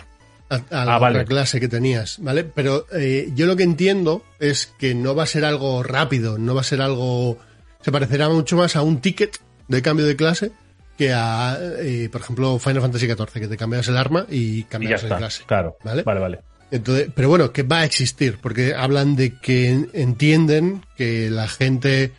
a, 0.50 0.56
a 0.56 0.86
la 0.86 0.96
ah, 0.96 1.00
vale. 1.00 1.26
clase 1.26 1.60
que 1.60 1.68
tenías, 1.68 2.20
¿vale? 2.22 2.44
Pero 2.44 2.86
yo 3.34 3.46
lo 3.48 3.56
que 3.56 3.64
entiendo 3.64 4.24
es 4.40 4.74
que 4.78 4.94
no 4.94 5.16
va 5.16 5.24
a 5.24 5.28
ser 5.28 5.44
algo 5.44 5.82
rápido, 5.82 6.38
no 6.38 6.54
va 6.54 6.62
a 6.62 6.64
ser 6.66 6.82
algo, 6.82 7.38
se 7.82 7.92
parecerá 7.92 8.30
mucho 8.30 8.58
más 8.58 8.76
a 8.76 8.84
un 8.84 9.02
ticket 9.02 9.40
de 9.68 9.82
cambio 9.82 10.06
de 10.06 10.16
clase 10.16 10.52
que 10.98 11.14
a, 11.14 11.58
eh, 11.80 12.10
por 12.12 12.22
ejemplo, 12.22 12.58
Final 12.60 12.82
Fantasy 12.82 13.06
XIV, 13.06 13.32
que 13.34 13.48
te 13.48 13.58
cambias 13.58 13.88
el 13.88 13.98
arma 13.98 14.26
y 14.30 14.64
cambias 14.64 15.04
de 15.04 15.10
clase. 15.10 15.44
Claro, 15.46 15.78
¿vale? 15.84 16.04
Vale, 16.04 16.20
vale. 16.20 16.40
Entonces, 16.72 17.10
pero 17.16 17.30
bueno, 17.30 17.52
que 17.54 17.64
va 17.64 17.80
a 17.80 17.86
existir, 17.86 18.40
porque 18.42 18.74
hablan 18.76 19.16
de 19.16 19.38
que 19.40 19.88
entienden 19.94 20.84
que 20.98 21.30
la 21.30 21.48
gente, 21.48 22.12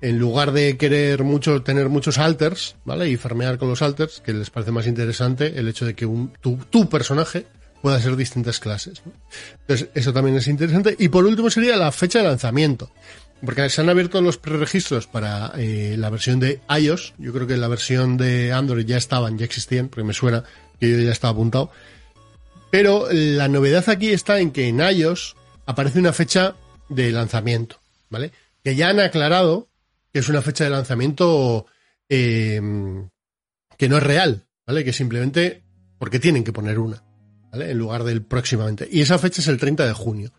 en 0.00 0.18
lugar 0.18 0.52
de 0.52 0.76
querer 0.76 1.24
mucho, 1.24 1.62
tener 1.62 1.88
muchos 1.88 2.18
alters, 2.18 2.76
¿vale? 2.84 3.08
Y 3.08 3.16
farmear 3.16 3.58
con 3.58 3.68
los 3.68 3.82
alters, 3.82 4.20
que 4.20 4.32
les 4.32 4.50
parece 4.50 4.70
más 4.70 4.86
interesante 4.86 5.58
el 5.58 5.66
hecho 5.68 5.84
de 5.84 5.94
que 5.94 6.06
un, 6.06 6.32
tu, 6.40 6.58
tu 6.70 6.88
personaje 6.88 7.46
pueda 7.82 8.00
ser 8.00 8.16
distintas 8.16 8.60
clases. 8.60 9.02
¿no? 9.04 9.12
Entonces, 9.62 9.88
eso 9.94 10.12
también 10.12 10.36
es 10.36 10.46
interesante. 10.46 10.94
Y 10.98 11.08
por 11.08 11.26
último 11.26 11.50
sería 11.50 11.76
la 11.76 11.90
fecha 11.90 12.20
de 12.20 12.26
lanzamiento. 12.26 12.90
Porque 13.44 13.68
se 13.70 13.80
han 13.80 13.88
abierto 13.88 14.20
los 14.22 14.38
preregistros 14.38 15.06
para 15.08 15.52
eh, 15.56 15.96
la 15.98 16.10
versión 16.10 16.38
de 16.38 16.60
iOS. 16.68 17.14
Yo 17.18 17.32
creo 17.32 17.46
que 17.46 17.56
la 17.56 17.68
versión 17.68 18.16
de 18.16 18.52
Android 18.52 18.86
ya 18.86 18.96
estaban, 18.96 19.36
ya 19.36 19.44
existían, 19.44 19.88
porque 19.88 20.04
me 20.04 20.14
suena 20.14 20.44
que 20.78 20.90
yo 20.90 20.98
ya 20.98 21.10
estaba 21.10 21.32
apuntado. 21.32 21.70
Pero 22.70 23.08
la 23.10 23.48
novedad 23.48 23.88
aquí 23.88 24.10
está 24.10 24.38
en 24.38 24.52
que 24.52 24.68
en 24.68 24.80
iOS 24.80 25.36
aparece 25.66 25.98
una 25.98 26.12
fecha 26.12 26.54
de 26.88 27.10
lanzamiento, 27.10 27.80
¿vale? 28.10 28.30
Que 28.62 28.76
ya 28.76 28.88
han 28.88 29.00
aclarado 29.00 29.68
que 30.12 30.20
es 30.20 30.28
una 30.28 30.42
fecha 30.42 30.64
de 30.64 30.70
lanzamiento 30.70 31.66
eh, 32.08 32.60
que 33.76 33.88
no 33.88 33.96
es 33.96 34.02
real, 34.02 34.46
¿vale? 34.66 34.84
Que 34.84 34.92
simplemente 34.92 35.62
porque 35.98 36.20
tienen 36.20 36.44
que 36.44 36.52
poner 36.52 36.78
una, 36.78 37.02
¿vale? 37.50 37.70
En 37.70 37.78
lugar 37.78 38.04
del 38.04 38.22
próximamente. 38.22 38.88
Y 38.90 39.00
esa 39.00 39.18
fecha 39.18 39.40
es 39.40 39.48
el 39.48 39.58
30 39.58 39.86
de 39.86 39.92
junio. 39.92 40.32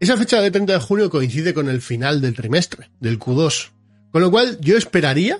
Esa 0.00 0.16
fecha 0.16 0.40
de 0.40 0.50
30 0.50 0.72
de 0.72 0.78
junio 0.78 1.10
coincide 1.10 1.52
con 1.52 1.68
el 1.68 1.82
final 1.82 2.22
del 2.22 2.34
trimestre, 2.34 2.90
del 3.00 3.18
Q2. 3.18 3.68
Con 4.10 4.22
lo 4.22 4.30
cual 4.30 4.58
yo 4.60 4.78
esperaría 4.78 5.38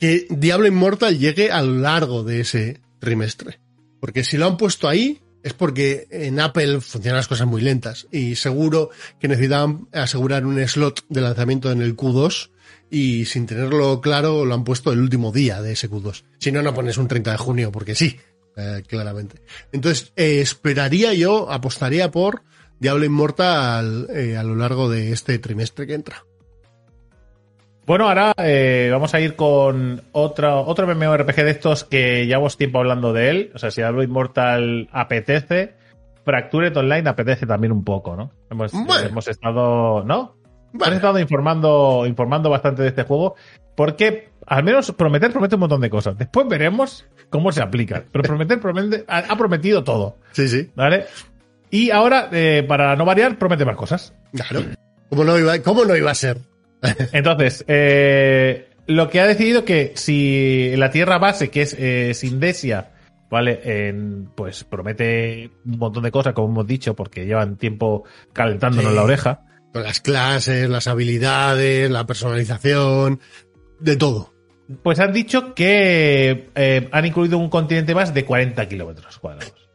que 0.00 0.26
Diablo 0.30 0.66
Immortal 0.66 1.16
llegue 1.16 1.52
a 1.52 1.62
lo 1.62 1.78
largo 1.78 2.24
de 2.24 2.40
ese 2.40 2.80
trimestre. 2.98 3.60
Porque 4.00 4.24
si 4.24 4.36
lo 4.36 4.46
han 4.46 4.56
puesto 4.56 4.88
ahí, 4.88 5.20
es 5.44 5.52
porque 5.52 6.08
en 6.10 6.40
Apple 6.40 6.80
funcionan 6.80 7.18
las 7.18 7.28
cosas 7.28 7.46
muy 7.46 7.62
lentas 7.62 8.08
y 8.10 8.34
seguro 8.34 8.90
que 9.20 9.28
necesitaban 9.28 9.88
asegurar 9.92 10.44
un 10.44 10.58
slot 10.66 11.04
de 11.08 11.20
lanzamiento 11.20 11.70
en 11.70 11.82
el 11.82 11.96
Q2 11.96 12.50
y 12.90 13.26
sin 13.26 13.46
tenerlo 13.46 14.00
claro 14.00 14.44
lo 14.44 14.54
han 14.54 14.64
puesto 14.64 14.92
el 14.92 14.98
último 14.98 15.30
día 15.30 15.62
de 15.62 15.72
ese 15.72 15.88
Q2. 15.88 16.24
Si 16.38 16.50
no, 16.50 16.62
no 16.62 16.74
pones 16.74 16.98
un 16.98 17.06
30 17.06 17.30
de 17.30 17.38
junio 17.38 17.70
porque 17.70 17.94
sí, 17.94 18.18
eh, 18.56 18.82
claramente. 18.88 19.40
Entonces, 19.70 20.12
eh, 20.16 20.40
esperaría 20.40 21.14
yo, 21.14 21.50
apostaría 21.50 22.10
por 22.10 22.42
Diablo 22.80 23.04
Immortal 23.04 24.08
eh, 24.14 24.36
a 24.36 24.42
lo 24.42 24.54
largo 24.54 24.88
de 24.88 25.12
este 25.12 25.38
trimestre 25.38 25.86
que 25.86 25.94
entra. 25.94 26.24
Bueno, 27.86 28.06
ahora 28.08 28.34
eh, 28.36 28.88
vamos 28.92 29.14
a 29.14 29.20
ir 29.20 29.34
con 29.34 30.02
otro, 30.12 30.60
otro 30.66 30.86
MMORPG 30.94 31.36
de 31.36 31.50
estos 31.50 31.84
que 31.84 32.26
llevamos 32.26 32.58
tiempo 32.58 32.78
hablando 32.78 33.14
de 33.14 33.30
él. 33.30 33.50
O 33.54 33.58
sea, 33.58 33.70
si 33.70 33.80
Diablo 33.80 34.02
Immortal 34.02 34.88
apetece, 34.92 35.74
Fractured 36.22 36.76
Online 36.76 37.08
apetece 37.08 37.46
también 37.46 37.72
un 37.72 37.84
poco, 37.84 38.14
¿no? 38.14 38.30
Hemos, 38.50 38.72
Bueno. 38.72 39.08
hemos 39.08 39.26
estado, 39.28 40.04
¿no? 40.04 40.36
Hemos 40.74 40.88
estado 40.88 41.18
informando, 41.18 42.04
informando 42.06 42.50
bastante 42.50 42.82
de 42.82 42.88
este 42.88 43.04
juego 43.04 43.36
porque 43.74 44.28
al 44.46 44.64
menos 44.64 44.92
prometer 44.92 45.32
promete 45.32 45.54
un 45.54 45.60
montón 45.60 45.80
de 45.80 45.88
cosas. 45.88 46.18
Después 46.18 46.46
veremos 46.46 47.06
cómo 47.30 47.52
se 47.52 47.62
aplican. 47.62 48.04
Pero 48.12 48.22
prometer 48.22 48.60
promete, 48.60 49.04
ha 49.08 49.34
prometido 49.36 49.82
todo, 49.82 50.16
Sí, 50.32 50.46
sí. 50.46 50.70
¿vale? 50.74 51.06
Y 51.70 51.90
ahora, 51.90 52.28
eh, 52.32 52.64
para 52.66 52.96
no 52.96 53.04
variar, 53.04 53.38
promete 53.38 53.64
más 53.64 53.76
cosas. 53.76 54.14
Claro. 54.32 54.62
¿Cómo 55.10 55.24
no 55.24 55.38
iba, 55.38 55.58
cómo 55.60 55.84
no 55.84 55.96
iba 55.96 56.10
a 56.10 56.14
ser? 56.14 56.38
Entonces, 57.12 57.64
eh, 57.68 58.68
lo 58.86 59.08
que 59.10 59.20
ha 59.20 59.26
decidido 59.26 59.64
que 59.64 59.92
si 59.96 60.74
la 60.76 60.90
tierra 60.90 61.18
base, 61.18 61.50
que 61.50 61.62
es 61.62 61.74
eh, 61.78 62.12
Sindesia, 62.14 62.92
¿vale? 63.30 63.60
En- 63.64 64.30
pues 64.34 64.64
promete 64.64 65.50
un 65.66 65.78
montón 65.78 66.02
de 66.02 66.10
cosas, 66.10 66.32
como 66.34 66.48
hemos 66.48 66.66
dicho, 66.66 66.94
porque 66.94 67.26
llevan 67.26 67.56
tiempo 67.56 68.04
calentándonos 68.32 68.90
Sí. 68.92 68.96
la 68.96 69.02
oreja. 69.04 69.40
Con 69.72 69.82
las 69.82 70.00
clases, 70.00 70.68
las 70.70 70.86
habilidades, 70.88 71.90
la 71.90 72.06
personalización, 72.06 73.20
de 73.80 73.96
todo. 73.96 74.32
Pues 74.82 74.98
han 75.00 75.12
dicho 75.12 75.54
que 75.54 76.50
eh, 76.54 76.88
han 76.90 77.04
incluido 77.06 77.38
un 77.38 77.48
continente 77.50 77.94
más 77.94 78.12
de 78.14 78.24
40 78.24 78.66
kilómetros 78.68 79.18
cuadrados. 79.18 79.67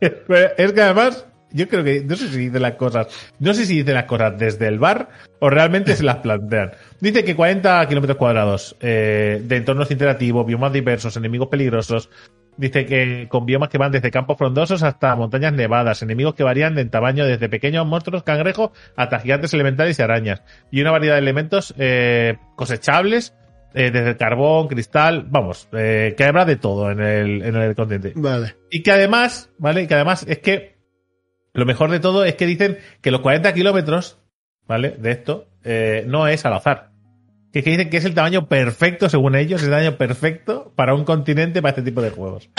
es 0.00 0.72
que 0.72 0.82
además, 0.82 1.26
yo 1.50 1.68
creo 1.68 1.84
que, 1.84 2.02
no 2.02 2.16
sé 2.16 2.28
si 2.28 2.38
dicen 2.38 2.62
las 2.62 2.74
cosas, 2.74 3.08
no 3.38 3.54
sé 3.54 3.66
si 3.66 3.78
dicen 3.78 3.94
las 3.94 4.04
cosas 4.04 4.38
desde 4.38 4.68
el 4.68 4.78
bar 4.78 5.08
o 5.38 5.48
realmente 5.50 5.96
se 5.96 6.04
las 6.04 6.16
plantean. 6.16 6.72
Dice 7.00 7.24
que 7.24 7.36
40 7.36 7.86
kilómetros 7.88 8.18
cuadrados 8.18 8.76
eh, 8.80 9.40
de 9.42 9.56
entornos 9.56 9.90
interactivos, 9.90 10.46
biomas 10.46 10.72
diversos, 10.72 11.16
enemigos 11.16 11.48
peligrosos. 11.48 12.10
Dice 12.58 12.86
que 12.86 13.26
con 13.28 13.44
biomas 13.44 13.68
que 13.68 13.76
van 13.76 13.92
desde 13.92 14.10
campos 14.10 14.38
frondosos 14.38 14.82
hasta 14.82 15.14
montañas 15.14 15.52
nevadas, 15.52 16.02
enemigos 16.02 16.34
que 16.34 16.42
varían 16.42 16.78
en 16.78 16.88
tamaño 16.88 17.26
desde 17.26 17.50
pequeños 17.50 17.86
monstruos 17.86 18.22
cangrejos 18.22 18.70
hasta 18.96 19.20
gigantes 19.20 19.52
elementales 19.52 19.98
y 19.98 20.02
arañas. 20.02 20.42
Y 20.70 20.80
una 20.80 20.90
variedad 20.90 21.14
de 21.14 21.20
elementos 21.20 21.74
eh, 21.76 22.38
cosechables, 22.56 23.34
eh, 23.74 23.90
desde 23.90 24.16
carbón, 24.16 24.68
cristal, 24.68 25.26
vamos, 25.28 25.68
eh, 25.72 26.14
que 26.16 26.24
habrá 26.24 26.44
de 26.44 26.56
todo 26.56 26.90
en 26.90 27.00
el, 27.00 27.42
en 27.42 27.56
el 27.56 27.74
continente. 27.74 28.12
Vale. 28.14 28.56
Y 28.70 28.82
que 28.82 28.92
además, 28.92 29.50
¿vale? 29.58 29.82
Y 29.82 29.86
que 29.86 29.94
además 29.94 30.24
es 30.28 30.38
que 30.38 30.76
lo 31.52 31.66
mejor 31.66 31.90
de 31.90 32.00
todo 32.00 32.24
es 32.24 32.34
que 32.34 32.46
dicen 32.46 32.78
que 33.00 33.10
los 33.10 33.20
40 33.20 33.52
kilómetros, 33.54 34.18
¿vale? 34.66 34.90
De 34.98 35.10
esto, 35.10 35.48
eh, 35.64 36.04
no 36.06 36.28
es 36.28 36.44
al 36.44 36.54
azar. 36.54 36.90
Que, 37.52 37.62
que 37.62 37.70
dicen 37.70 37.88
que 37.88 37.96
es 37.96 38.04
el 38.04 38.14
tamaño 38.14 38.48
perfecto, 38.48 39.08
según 39.08 39.34
ellos, 39.34 39.62
el 39.62 39.70
tamaño 39.70 39.96
perfecto 39.96 40.72
para 40.76 40.94
un 40.94 41.04
continente 41.04 41.62
para 41.62 41.70
este 41.70 41.82
tipo 41.82 42.02
de 42.02 42.10
juegos. 42.10 42.50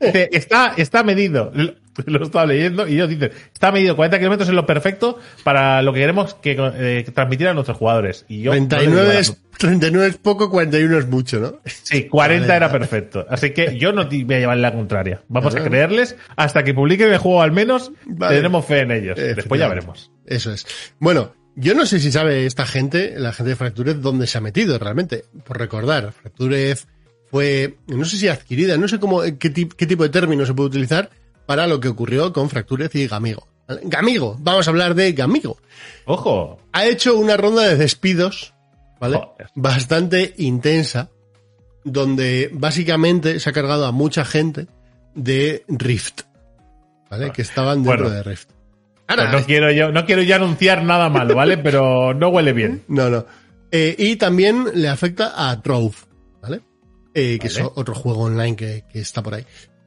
Está, 0.00 0.72
está 0.76 1.02
medido. 1.02 1.52
Lo, 2.06 2.24
estaba 2.24 2.46
leyendo 2.46 2.88
y 2.88 2.94
ellos 2.94 3.08
dicen, 3.08 3.30
está 3.52 3.70
medido 3.70 3.96
40 3.96 4.18
kilómetros 4.18 4.48
es 4.48 4.54
lo 4.54 4.66
perfecto 4.66 5.18
para 5.44 5.80
lo 5.82 5.92
que 5.92 6.00
queremos 6.00 6.34
que 6.34 6.56
eh, 6.58 7.04
transmitir 7.14 7.48
a 7.48 7.54
nuestros 7.54 7.76
jugadores. 7.78 8.24
Y 8.28 8.42
yo 8.42 8.50
no 8.50 8.54
le 8.54 8.60
digo 8.60 8.68
39, 8.68 9.06
nada. 9.08 9.20
es, 9.20 9.36
39 9.58 10.06
es 10.08 10.16
poco, 10.16 10.50
41 10.50 10.98
es 10.98 11.06
mucho, 11.08 11.40
¿no? 11.40 11.60
Sí, 11.64 12.08
40 12.08 12.46
Vale. 12.46 12.56
era 12.56 12.70
perfecto. 12.72 13.26
Así 13.28 13.50
que 13.50 13.78
yo 13.78 13.92
no 13.92 14.06
voy 14.06 14.34
a 14.34 14.38
llevar 14.38 14.56
la 14.58 14.72
contraria. 14.72 15.22
Vamos 15.28 15.54
a 15.54 15.58
Claro. 15.58 15.70
creerles 15.70 16.16
hasta 16.36 16.64
que 16.64 16.74
publiquen 16.74 17.12
el 17.12 17.18
juego 17.18 17.42
al 17.42 17.52
menos. 17.52 17.92
Vale. 18.06 18.36
Tenemos 18.36 18.64
fe 18.66 18.80
en 18.80 18.90
ellos. 18.90 19.16
Después 19.16 19.60
ya 19.60 19.68
veremos. 19.68 20.10
Eso 20.26 20.52
es. 20.52 20.66
Bueno, 20.98 21.32
yo 21.54 21.74
no 21.74 21.86
sé 21.86 22.00
si 22.00 22.10
sabe 22.10 22.46
esta 22.46 22.66
gente, 22.66 23.14
la 23.16 23.32
gente 23.32 23.50
de 23.50 23.56
Fractured, 23.56 23.96
dónde 23.96 24.26
se 24.26 24.38
ha 24.38 24.40
metido 24.40 24.78
realmente. 24.78 25.24
Por 25.44 25.58
recordar, 25.58 26.12
Fractured 26.12 26.78
fue, 27.30 27.76
no 27.86 28.04
sé 28.04 28.16
si 28.16 28.26
adquirida, 28.28 28.76
no 28.76 28.88
sé 28.88 28.98
cómo, 28.98 29.22
qué 29.38 29.50
tipo 29.50 30.02
de 30.02 30.08
término 30.08 30.44
se 30.46 30.54
puede 30.54 30.68
utilizar 30.68 31.10
para 31.46 31.66
lo 31.66 31.80
que 31.80 31.88
ocurrió 31.88 32.32
con 32.32 32.48
Fractured 32.50 32.90
y 32.94 33.06
Gamigo. 33.06 33.46
¿Vale? 33.66 33.80
Gamigo, 33.84 34.36
vamos 34.40 34.66
a 34.66 34.70
hablar 34.70 34.94
de 34.94 35.12
Gamigo. 35.12 35.56
Ojo. 36.04 36.58
Ha 36.72 36.86
hecho 36.86 37.16
una 37.16 37.36
ronda 37.36 37.62
de 37.62 37.76
despidos, 37.76 38.52
¿vale? 39.00 39.16
Joder. 39.18 39.48
Bastante 39.54 40.34
intensa, 40.38 41.10
donde 41.84 42.50
básicamente 42.52 43.40
se 43.40 43.50
ha 43.50 43.52
cargado 43.52 43.86
a 43.86 43.92
mucha 43.92 44.24
gente 44.24 44.66
de 45.14 45.64
Rift, 45.68 46.22
¿vale? 47.10 47.30
Que 47.32 47.42
estaban 47.42 47.82
dentro 47.82 48.04
Bueno. 48.04 48.10
de 48.10 48.22
Rift. 48.22 48.48
Pues 49.06 49.18
Ahora, 49.18 49.32
no 49.32 49.44
quiero 49.44 49.70
yo, 49.70 49.92
no 49.92 50.06
quiero 50.06 50.22
yo 50.22 50.34
anunciar 50.36 50.82
nada 50.82 51.08
malo, 51.10 51.34
¿vale? 51.34 51.58
Pero 51.58 52.14
no 52.14 52.28
huele 52.28 52.52
bien. 52.52 52.82
No, 52.88 53.10
no. 53.10 53.26
Eh, 53.70 53.94
y 53.98 54.16
también 54.16 54.66
le 54.74 54.88
afecta 54.88 55.50
a 55.50 55.60
Trove, 55.60 55.94
¿vale? 56.40 56.60
Eh, 57.12 57.38
que 57.40 57.48
Vale. 57.48 57.60
es 57.60 57.70
otro 57.74 57.94
juego 57.94 58.22
online 58.24 58.56
que, 58.56 58.84
que 58.90 59.00
está 59.00 59.22
por 59.22 59.34
ahí. 59.34 59.44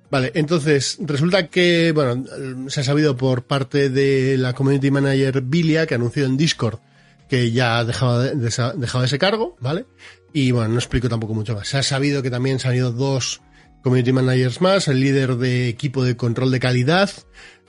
Vale, 0.09 0.31
entonces 0.35 0.97
resulta 1.01 1.47
que, 1.47 1.91
bueno, 1.91 2.23
se 2.69 2.79
ha 2.79 2.83
sabido 2.83 3.17
por 3.17 3.43
parte 3.43 3.89
de 3.89 4.37
la 4.37 4.53
community 4.53 4.89
manager 4.89 5.41
Bilia, 5.41 5.85
que 5.85 5.95
anunció 5.95 6.25
en 6.25 6.37
Discord 6.37 6.79
que 7.27 7.51
ya 7.51 7.83
dejaba, 7.83 8.19
de, 8.23 8.35
desa- 8.35 8.73
dejaba 8.73 9.03
ese 9.03 9.19
cargo, 9.19 9.57
¿vale? 9.59 9.85
Y 10.31 10.51
bueno, 10.51 10.69
no 10.69 10.75
explico 10.79 11.09
tampoco 11.09 11.33
mucho 11.33 11.55
más. 11.55 11.67
Se 11.67 11.77
ha 11.77 11.83
sabido 11.83 12.21
que 12.23 12.29
también 12.31 12.57
se 12.59 12.69
han 12.69 12.75
ido 12.75 12.93
dos 12.93 13.41
community 13.83 14.13
managers 14.13 14.61
más, 14.61 14.87
el 14.87 15.01
líder 15.01 15.35
de 15.35 15.67
equipo 15.67 16.05
de 16.05 16.15
control 16.15 16.51
de 16.51 16.59
calidad, 16.61 17.09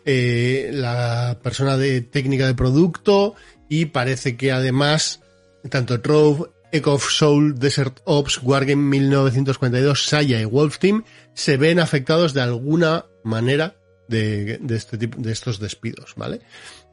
eh, 0.04 0.70
la 0.72 1.40
persona 1.42 1.76
de 1.76 2.02
técnica 2.02 2.46
de 2.46 2.54
producto 2.54 3.34
y 3.68 3.86
parece 3.86 4.36
que 4.36 4.52
además 4.52 5.20
tanto 5.70 6.00
Trove, 6.00 6.50
Echo 6.72 6.94
of 6.94 7.04
Soul, 7.10 7.58
Desert 7.58 8.00
Ops, 8.04 8.40
Wargame 8.42 8.76
1942, 8.98 10.04
Saya 10.06 10.40
y 10.40 10.44
Wolf 10.44 10.78
Team 10.78 11.04
se 11.34 11.56
ven 11.56 11.80
afectados 11.80 12.34
de 12.34 12.42
alguna 12.42 13.06
manera 13.24 13.74
de, 14.08 14.58
de 14.60 14.76
este 14.76 14.98
tipo, 14.98 15.20
de 15.20 15.32
estos 15.32 15.58
despidos, 15.60 16.14
¿vale? 16.16 16.40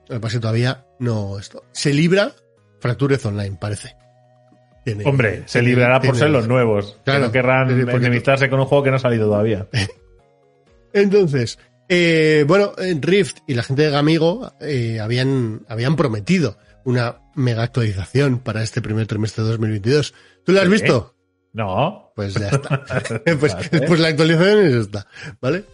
Lo 0.07 0.15
que 0.15 0.19
pasa 0.21 0.27
es 0.27 0.39
que 0.39 0.41
todavía 0.41 0.85
no 0.99 1.37
esto. 1.39 1.63
Se 1.71 1.93
libra 1.93 2.31
Fractured 2.79 3.25
Online, 3.25 3.57
parece. 3.59 3.95
Tiene- 4.85 5.03
Hombre, 5.05 5.43
se 5.47 5.59
tiene- 5.59 5.69
librará 5.69 5.99
por 5.99 6.15
ser 6.15 6.29
los 6.29 6.47
nuevos. 6.47 6.97
Claro. 7.03 7.19
que 7.21 7.25
no 7.27 7.31
querrán 7.31 7.69
enemistarse 7.89 8.49
con 8.49 8.59
un 8.59 8.67
juego 8.67 8.83
que 8.83 8.89
no 8.91 8.97
ha 8.97 8.99
salido 8.99 9.25
todavía. 9.27 9.67
Entonces, 10.93 11.59
eh, 11.89 12.45
bueno, 12.47 12.73
en 12.77 13.01
Rift 13.01 13.39
y 13.47 13.53
la 13.53 13.63
gente 13.63 13.83
de 13.83 13.89
Gamigo 13.89 14.53
eh, 14.61 14.99
habían, 14.99 15.65
habían 15.67 15.95
prometido 15.95 16.57
una 16.85 17.17
mega 17.35 17.63
actualización 17.63 18.39
para 18.39 18.63
este 18.63 18.81
primer 18.81 19.07
trimestre 19.07 19.43
de 19.43 19.51
2022. 19.51 20.13
¿Tú 20.43 20.51
la 20.51 20.61
has 20.61 20.69
visto? 20.69 21.15
No. 21.53 22.11
Pues 22.15 22.33
ya 22.33 22.49
está. 22.49 22.83
pues, 23.39 23.55
pues 23.87 23.99
la 23.99 24.09
actualización 24.09 24.65
es 24.65 24.73
esta, 24.73 25.07
¿vale? 25.41 25.65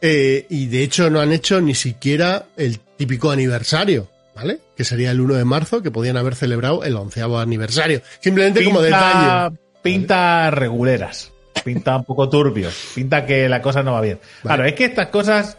Eh, 0.00 0.46
y 0.48 0.66
de 0.66 0.82
hecho 0.82 1.10
no 1.10 1.20
han 1.20 1.32
hecho 1.32 1.60
ni 1.60 1.74
siquiera 1.74 2.46
el 2.56 2.80
típico 2.80 3.30
aniversario, 3.30 4.08
¿vale? 4.34 4.58
Que 4.76 4.84
sería 4.84 5.10
el 5.10 5.20
1 5.20 5.34
de 5.34 5.44
marzo, 5.44 5.82
que 5.82 5.90
podían 5.90 6.16
haber 6.16 6.34
celebrado 6.34 6.84
el 6.84 6.96
onceavo 6.96 7.38
aniversario. 7.38 8.02
Simplemente 8.20 8.64
como 8.64 8.80
detalle. 8.80 9.56
Pinta 9.82 10.50
reguleras. 10.50 11.32
Pinta 11.64 11.96
un 11.96 12.04
poco 12.04 12.28
turbio. 12.28 12.70
Pinta 12.94 13.26
que 13.26 13.48
la 13.48 13.60
cosa 13.60 13.82
no 13.82 13.92
va 13.92 14.00
bien. 14.00 14.18
Claro, 14.42 14.64
es 14.64 14.74
que 14.74 14.84
estas 14.86 15.08
cosas. 15.08 15.58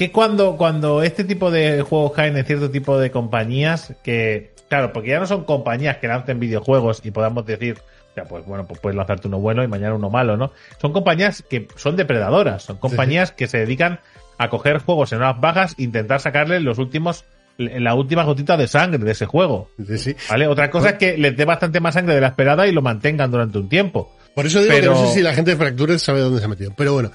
Que 0.00 0.10
cuando, 0.10 0.56
cuando 0.56 1.02
este 1.02 1.24
tipo 1.24 1.50
de 1.50 1.82
juegos 1.82 2.12
caen 2.12 2.34
en 2.34 2.46
cierto 2.46 2.70
tipo 2.70 2.98
de 2.98 3.10
compañías, 3.10 3.92
que. 4.02 4.54
Claro, 4.70 4.94
porque 4.94 5.10
ya 5.10 5.20
no 5.20 5.26
son 5.26 5.44
compañías 5.44 5.98
que 5.98 6.08
lancen 6.08 6.40
videojuegos 6.40 7.02
y 7.04 7.10
podamos 7.10 7.44
decir. 7.44 7.76
Ya, 8.16 8.24
pues 8.24 8.46
bueno, 8.46 8.66
pues 8.66 8.80
puedes 8.80 8.96
lanzarte 8.96 9.28
uno 9.28 9.40
bueno 9.40 9.62
y 9.62 9.68
mañana 9.68 9.94
uno 9.94 10.08
malo, 10.08 10.38
¿no? 10.38 10.52
Son 10.80 10.94
compañías 10.94 11.44
que 11.50 11.68
son 11.76 11.96
depredadoras, 11.96 12.62
son 12.62 12.78
compañías 12.78 13.30
que 13.32 13.46
se 13.46 13.58
dedican 13.58 14.00
a 14.38 14.48
coger 14.48 14.78
juegos 14.78 15.12
en 15.12 15.18
horas 15.18 15.38
bajas 15.38 15.74
e 15.76 15.82
intentar 15.82 16.18
sacarle 16.18 16.60
los 16.60 16.78
últimos, 16.78 17.26
la 17.58 17.92
última 17.94 18.24
gotita 18.24 18.56
de 18.56 18.68
sangre 18.68 19.04
de 19.04 19.10
ese 19.12 19.26
juego. 19.26 19.68
Sí, 19.86 19.98
sí. 19.98 20.16
¿Vale? 20.30 20.46
Otra 20.46 20.70
cosa 20.70 20.88
es 20.88 20.94
que 20.94 21.18
les 21.18 21.36
dé 21.36 21.44
bastante 21.44 21.78
más 21.78 21.92
sangre 21.92 22.14
de 22.14 22.22
la 22.22 22.28
esperada 22.28 22.66
y 22.66 22.72
lo 22.72 22.80
mantengan 22.80 23.30
durante 23.30 23.58
un 23.58 23.68
tiempo. 23.68 24.16
Por 24.34 24.46
eso 24.46 24.60
digo 24.60 24.72
Pero- 24.72 24.94
que 24.94 24.98
no 24.98 25.06
sé 25.08 25.12
si 25.12 25.20
la 25.22 25.34
gente 25.34 25.50
de 25.50 25.56
Fractured 25.58 25.98
sabe 25.98 26.20
dónde 26.20 26.38
se 26.38 26.46
ha 26.46 26.48
metido. 26.48 26.72
Pero 26.74 26.94
bueno, 26.94 27.10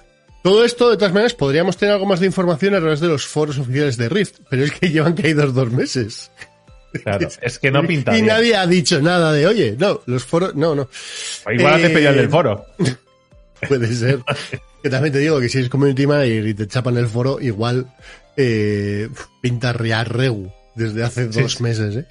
Todo 0.46 0.64
esto, 0.64 0.92
de 0.92 0.98
todas 0.98 1.12
maneras, 1.12 1.34
podríamos 1.34 1.76
tener 1.76 1.94
algo 1.94 2.06
más 2.06 2.20
de 2.20 2.28
información 2.28 2.76
a 2.76 2.80
través 2.80 3.00
de 3.00 3.08
los 3.08 3.26
foros 3.26 3.58
oficiales 3.58 3.98
de 3.98 4.10
Rift, 4.10 4.36
pero 4.48 4.64
es 4.64 4.72
que 4.72 4.90
llevan 4.92 5.14
caídos 5.16 5.56
dos 5.56 5.72
meses. 5.72 6.30
Claro, 7.04 7.28
es 7.42 7.58
que 7.58 7.72
no 7.72 7.82
pinta 7.88 8.12
y 8.12 8.22
bien. 8.22 8.28
nadie 8.28 8.56
ha 8.56 8.68
dicho 8.68 9.02
nada 9.02 9.34
de, 9.34 9.48
oye, 9.48 9.76
no, 9.80 10.02
los 10.06 10.24
foros, 10.24 10.54
no, 10.54 10.76
no. 10.76 10.88
Igual 11.52 11.74
has 11.74 11.90
Eh, 11.90 12.08
al 12.08 12.16
del 12.16 12.30
foro. 12.30 12.64
Puede 13.68 13.92
ser. 13.96 14.20
que 14.84 14.90
también 14.92 15.14
te 15.14 15.18
digo 15.20 15.40
que 15.40 15.50
si 15.50 15.58
eres 15.58 15.70
community 15.72 16.06
manager 16.06 16.46
y 16.48 16.54
te 16.54 16.68
chapan 16.68 16.98
el 16.98 17.08
foro, 17.08 17.40
igual 17.42 17.92
eh, 18.38 19.10
pinta 19.42 19.74
Riarregu 19.74 20.52
desde 20.76 21.04
hace 21.04 21.34
Sí, 21.34 21.42
dos 21.42 21.54
sí. 21.54 21.64
meses, 21.64 21.96
¿eh? 21.96 22.06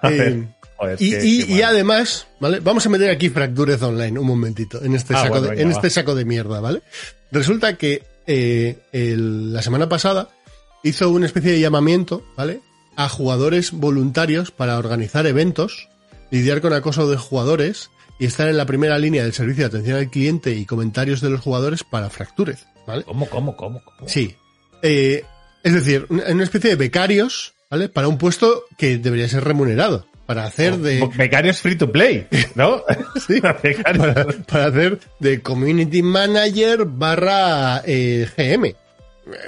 A 0.00 0.08
ver, 0.08 0.20
Eh, 0.32 0.48
joder, 0.76 0.96
y, 1.02 1.10
qué- 1.10 1.20
y- 1.26 1.44
qué 1.44 1.52
y 1.52 1.54
mal. 1.56 1.64
además, 1.64 2.26
¿vale? 2.40 2.60
Vamos 2.60 2.86
a 2.86 2.88
meter 2.88 3.10
aquí 3.10 3.28
Fractured 3.28 3.82
Online 3.82 4.18
un 4.18 4.26
momentito, 4.26 4.82
en 4.82 4.94
este, 4.94 5.12
Ah, 5.14 5.18
saco, 5.24 5.28
bueno, 5.34 5.42
de, 5.42 5.50
venga, 5.50 5.62
en 5.62 5.68
va. 5.68 5.72
este 5.72 5.90
saco 5.90 6.14
de 6.14 6.24
mierda, 6.24 6.60
¿vale? 6.60 6.80
Resulta 7.30 7.76
que 7.76 8.02
eh, 8.26 8.78
el- 8.92 9.52
la 9.52 9.62
semana 9.62 9.88
pasada 9.88 10.28
hizo 10.82 11.10
una 11.10 11.26
especie 11.26 11.52
de 11.52 11.60
llamamiento, 11.60 12.22
¿vale? 12.36 12.60
A 12.96 13.08
jugadores 13.08 13.72
voluntarios 13.72 14.50
para 14.50 14.76
organizar 14.78 15.26
eventos, 15.26 15.88
lidiar 16.30 16.60
con 16.60 16.72
acoso 16.72 17.08
de 17.08 17.16
jugadores 17.16 17.90
y 18.18 18.26
estar 18.26 18.48
en 18.48 18.56
la 18.56 18.66
primera 18.66 18.98
línea 18.98 19.22
del 19.22 19.32
servicio 19.32 19.62
de 19.64 19.68
atención 19.68 19.96
al 19.98 20.10
cliente 20.10 20.52
y 20.54 20.66
comentarios 20.66 21.20
de 21.20 21.30
los 21.30 21.40
jugadores 21.40 21.84
para 21.84 22.10
Fractured, 22.10 22.58
¿vale? 22.86 23.04
¿Cómo, 23.04 23.28
cómo, 23.28 23.56
cómo? 23.56 23.80
cómo? 23.84 24.08
Sí. 24.08 24.34
Eh, 24.82 25.24
es 25.62 25.72
decir, 25.72 26.06
una 26.10 26.42
especie 26.42 26.70
de 26.70 26.76
becarios, 26.76 27.54
¿vale? 27.70 27.88
Para 27.88 28.08
un 28.08 28.18
puesto 28.18 28.64
que 28.76 28.98
debería 28.98 29.28
ser 29.28 29.44
remunerado. 29.44 30.06
Para 30.28 30.44
hacer 30.44 30.76
de. 30.76 31.08
Becarios 31.16 31.62
free 31.62 31.76
to 31.76 31.90
play, 31.90 32.26
¿no? 32.54 32.82
Sí. 33.26 33.40
Para, 33.40 34.26
para 34.46 34.66
hacer 34.66 34.98
de 35.18 35.40
community 35.40 36.02
manager 36.02 36.84
barra 36.84 37.80
eh, 37.86 38.28
GM. 38.36 38.66
Eh, 38.66 38.76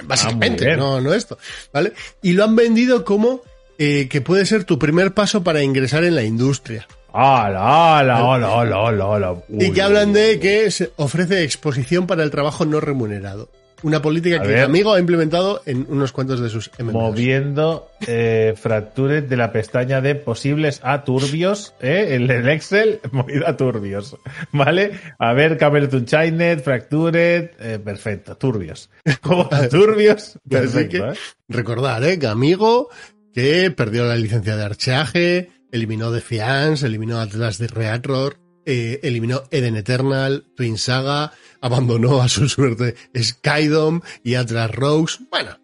Básicamente, 0.01 0.71
Ah, 0.71 0.77
no, 0.77 0.99
no 0.99 1.13
esto. 1.13 1.37
¿Vale? 1.71 1.93
Y 2.23 2.33
lo 2.33 2.45
han 2.45 2.55
vendido 2.55 3.05
como 3.05 3.43
eh, 3.77 4.07
que 4.09 4.21
puede 4.21 4.43
ser 4.47 4.63
tu 4.63 4.79
primer 4.79 5.13
paso 5.13 5.43
para 5.43 5.61
ingresar 5.61 6.03
en 6.03 6.15
la 6.15 6.23
industria. 6.23 6.87
¡Hala, 7.13 7.99
hala, 7.99 8.17
hala, 8.17 8.47
hala, 8.55 9.05
hala, 9.05 9.35
y 9.49 9.71
que 9.71 9.83
hablan 9.83 10.13
de 10.13 10.39
que 10.39 10.71
se 10.71 10.93
ofrece 10.95 11.43
exposición 11.43 12.07
para 12.07 12.23
el 12.23 12.31
trabajo 12.31 12.65
no 12.65 12.79
remunerado. 12.79 13.49
Una 13.83 14.01
política 14.01 14.37
A 14.37 14.41
que 14.43 14.53
el 14.53 14.63
amigo 14.63 14.93
ha 14.93 14.99
implementado 14.99 15.61
en 15.65 15.85
unos 15.89 16.11
cuantos 16.11 16.39
de 16.39 16.49
sus 16.49 16.69
MMOs. 16.79 16.93
Moviendo 16.93 17.89
eh, 18.07 18.53
fracturas 18.55 19.27
de 19.27 19.37
la 19.37 19.51
pestaña 19.51 20.01
de 20.01 20.15
posibles 20.15 20.79
a 20.83 21.03
turbios, 21.03 21.73
¿eh? 21.81 22.09
El, 22.11 22.29
el 22.29 22.47
Excel, 22.49 22.99
movido 23.11 23.47
a 23.47 23.57
turbios. 23.57 24.15
¿Vale? 24.51 24.91
A 25.17 25.33
ver, 25.33 25.57
Camelot 25.57 26.05
Chainet, 26.05 26.63
Fractured, 26.63 27.51
eh, 27.59 27.79
perfecto, 27.79 28.37
turbios. 28.37 28.89
Como 29.21 29.49
turbios, 29.69 30.37
Así 30.37 30.39
perfecto, 30.49 31.05
que 31.05 31.11
¿eh? 31.11 31.13
recordar, 31.47 32.03
¿eh? 32.03 32.19
Que 32.19 32.27
amigo 32.27 32.89
que 33.33 33.71
perdió 33.71 34.05
la 34.05 34.15
licencia 34.15 34.55
de 34.55 34.63
archeaje, 34.63 35.49
eliminó 35.71 36.11
Defiance, 36.11 36.85
eliminó 36.85 37.19
Atlas 37.19 37.57
de 37.57 37.67
Reatror, 37.67 38.37
eh, 38.65 38.99
eliminó 39.03 39.43
Eden 39.51 39.75
Eternal, 39.75 40.45
Twin 40.55 40.77
Saga, 40.77 41.31
abandonó 41.61 42.21
a 42.21 42.29
su 42.29 42.47
suerte 42.49 42.95
Skydom 43.17 44.01
y 44.23 44.35
Atlas 44.35 44.71
Rose. 44.71 45.19
Bueno, 45.29 45.57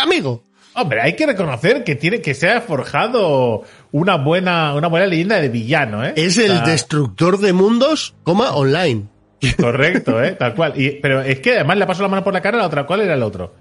amigo. 0.00 0.44
Hombre, 0.74 1.02
hay 1.02 1.14
que 1.16 1.26
reconocer 1.26 1.84
que 1.84 1.96
tiene 1.96 2.22
que 2.22 2.32
se 2.34 2.48
ha 2.48 2.62
forjado 2.62 3.62
una 3.90 4.16
buena, 4.16 4.74
una 4.74 4.88
buena 4.88 5.06
leyenda 5.06 5.38
de 5.40 5.50
villano, 5.50 6.02
¿eh? 6.04 6.14
Es 6.16 6.38
el 6.38 6.50
O 6.50 6.54
sea, 6.54 6.64
destructor 6.64 7.38
de 7.38 7.52
mundos, 7.52 8.14
coma, 8.22 8.54
online. 8.54 9.04
Correcto, 9.58 10.22
¿eh? 10.22 10.32
Tal 10.32 10.54
cual. 10.54 10.80
Y, 10.80 10.92
pero 11.00 11.20
es 11.20 11.40
que 11.40 11.56
además 11.56 11.76
le 11.76 11.86
pasó 11.86 12.02
la 12.02 12.08
mano 12.08 12.24
por 12.24 12.32
la 12.32 12.40
cara 12.40 12.56
a 12.56 12.60
la 12.60 12.66
otra. 12.66 12.86
¿Cuál 12.86 13.02
era 13.02 13.14
el 13.14 13.22
otro? 13.22 13.54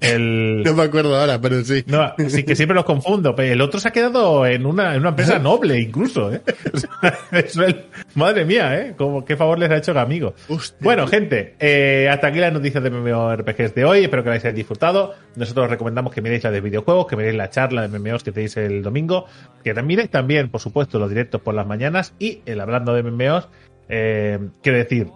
El... 0.00 0.62
No 0.66 0.74
me 0.74 0.82
acuerdo 0.84 1.16
ahora, 1.16 1.40
pero 1.40 1.62
sí. 1.64 1.84
No, 1.86 2.12
sí 2.28 2.44
que 2.44 2.56
siempre 2.56 2.74
los 2.74 2.84
confundo. 2.84 3.34
Pero 3.34 3.52
el 3.52 3.60
otro 3.60 3.80
se 3.80 3.88
ha 3.88 3.90
quedado 3.92 4.46
en 4.46 4.66
una, 4.66 4.94
en 4.94 5.00
una 5.00 5.10
empresa 5.10 5.38
noble, 5.38 5.78
incluso, 5.80 6.32
¿eh? 6.32 6.42
Madre 8.14 8.44
mía, 8.44 8.78
¿eh? 8.78 8.94
Como, 8.96 9.24
qué 9.24 9.36
favor 9.36 9.58
les 9.58 9.70
ha 9.70 9.76
hecho 9.76 9.92
el 9.92 9.98
amigo. 9.98 10.34
Hostia. 10.48 10.78
Bueno, 10.80 11.06
gente, 11.06 11.54
eh, 11.58 12.08
hasta 12.10 12.28
aquí 12.28 12.38
las 12.38 12.52
noticias 12.52 12.82
de 12.82 12.90
MMORPGs 12.90 13.74
de 13.74 13.84
hoy. 13.84 14.04
Espero 14.04 14.22
que 14.22 14.30
las 14.30 14.38
hayáis 14.40 14.56
disfrutado. 14.56 15.14
Nosotros 15.36 15.64
os 15.64 15.70
recomendamos 15.70 16.12
que 16.12 16.22
miréis 16.22 16.44
la 16.44 16.50
de 16.50 16.60
videojuegos, 16.60 17.06
que 17.06 17.16
miréis 17.16 17.36
la 17.36 17.50
charla 17.50 17.86
de 17.86 17.98
MMOs 17.98 18.22
que 18.22 18.32
tenéis 18.32 18.56
el 18.56 18.82
domingo, 18.82 19.26
que 19.62 19.74
también 19.74 19.86
miréis 19.86 20.10
también, 20.10 20.50
por 20.50 20.60
supuesto, 20.60 20.98
los 20.98 21.08
directos 21.08 21.40
por 21.40 21.54
las 21.54 21.66
mañanas 21.66 22.14
y 22.18 22.40
el 22.46 22.60
hablando 22.60 22.92
de 22.94 23.02
MMOs. 23.02 23.48
Eh, 23.88 24.38
quiero 24.62 24.78
decir, 24.78 25.08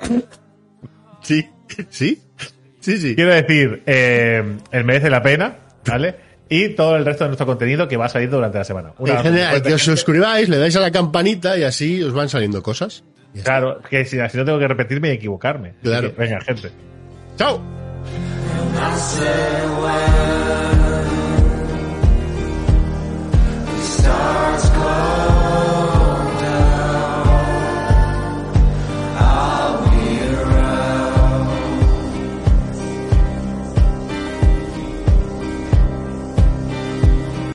Sí, 1.22 1.48
sí, 1.90 2.22
Quiero 3.14 3.34
decir, 3.34 3.82
eh, 3.86 4.58
él 4.70 4.84
merece 4.84 5.10
la 5.10 5.22
pena, 5.22 5.56
¿vale? 5.84 6.14
Y 6.48 6.70
todo 6.70 6.96
el 6.96 7.04
resto 7.04 7.24
de 7.24 7.28
nuestro 7.30 7.46
contenido 7.46 7.88
que 7.88 7.96
va 7.96 8.06
a 8.06 8.08
salir 8.08 8.30
durante 8.30 8.58
la 8.58 8.64
semana. 8.64 8.92
Una 8.98 9.22
que 9.60 9.74
os 9.74 9.82
suscribáis, 9.82 10.48
le 10.48 10.58
dais 10.58 10.76
a 10.76 10.80
la 10.80 10.92
campanita 10.92 11.58
y 11.58 11.64
así 11.64 12.02
os 12.02 12.12
van 12.12 12.28
saliendo 12.28 12.62
cosas. 12.62 13.02
Claro, 13.42 13.80
que 13.82 14.04
si, 14.04 14.18
así 14.20 14.38
no 14.38 14.44
tengo 14.44 14.58
que 14.58 14.68
repetirme 14.68 15.08
y 15.08 15.12
equivocarme. 15.12 15.74
Claro. 15.82 16.12
Venga, 16.16 16.40
gente. 16.40 16.70
¡Chao! 17.36 17.60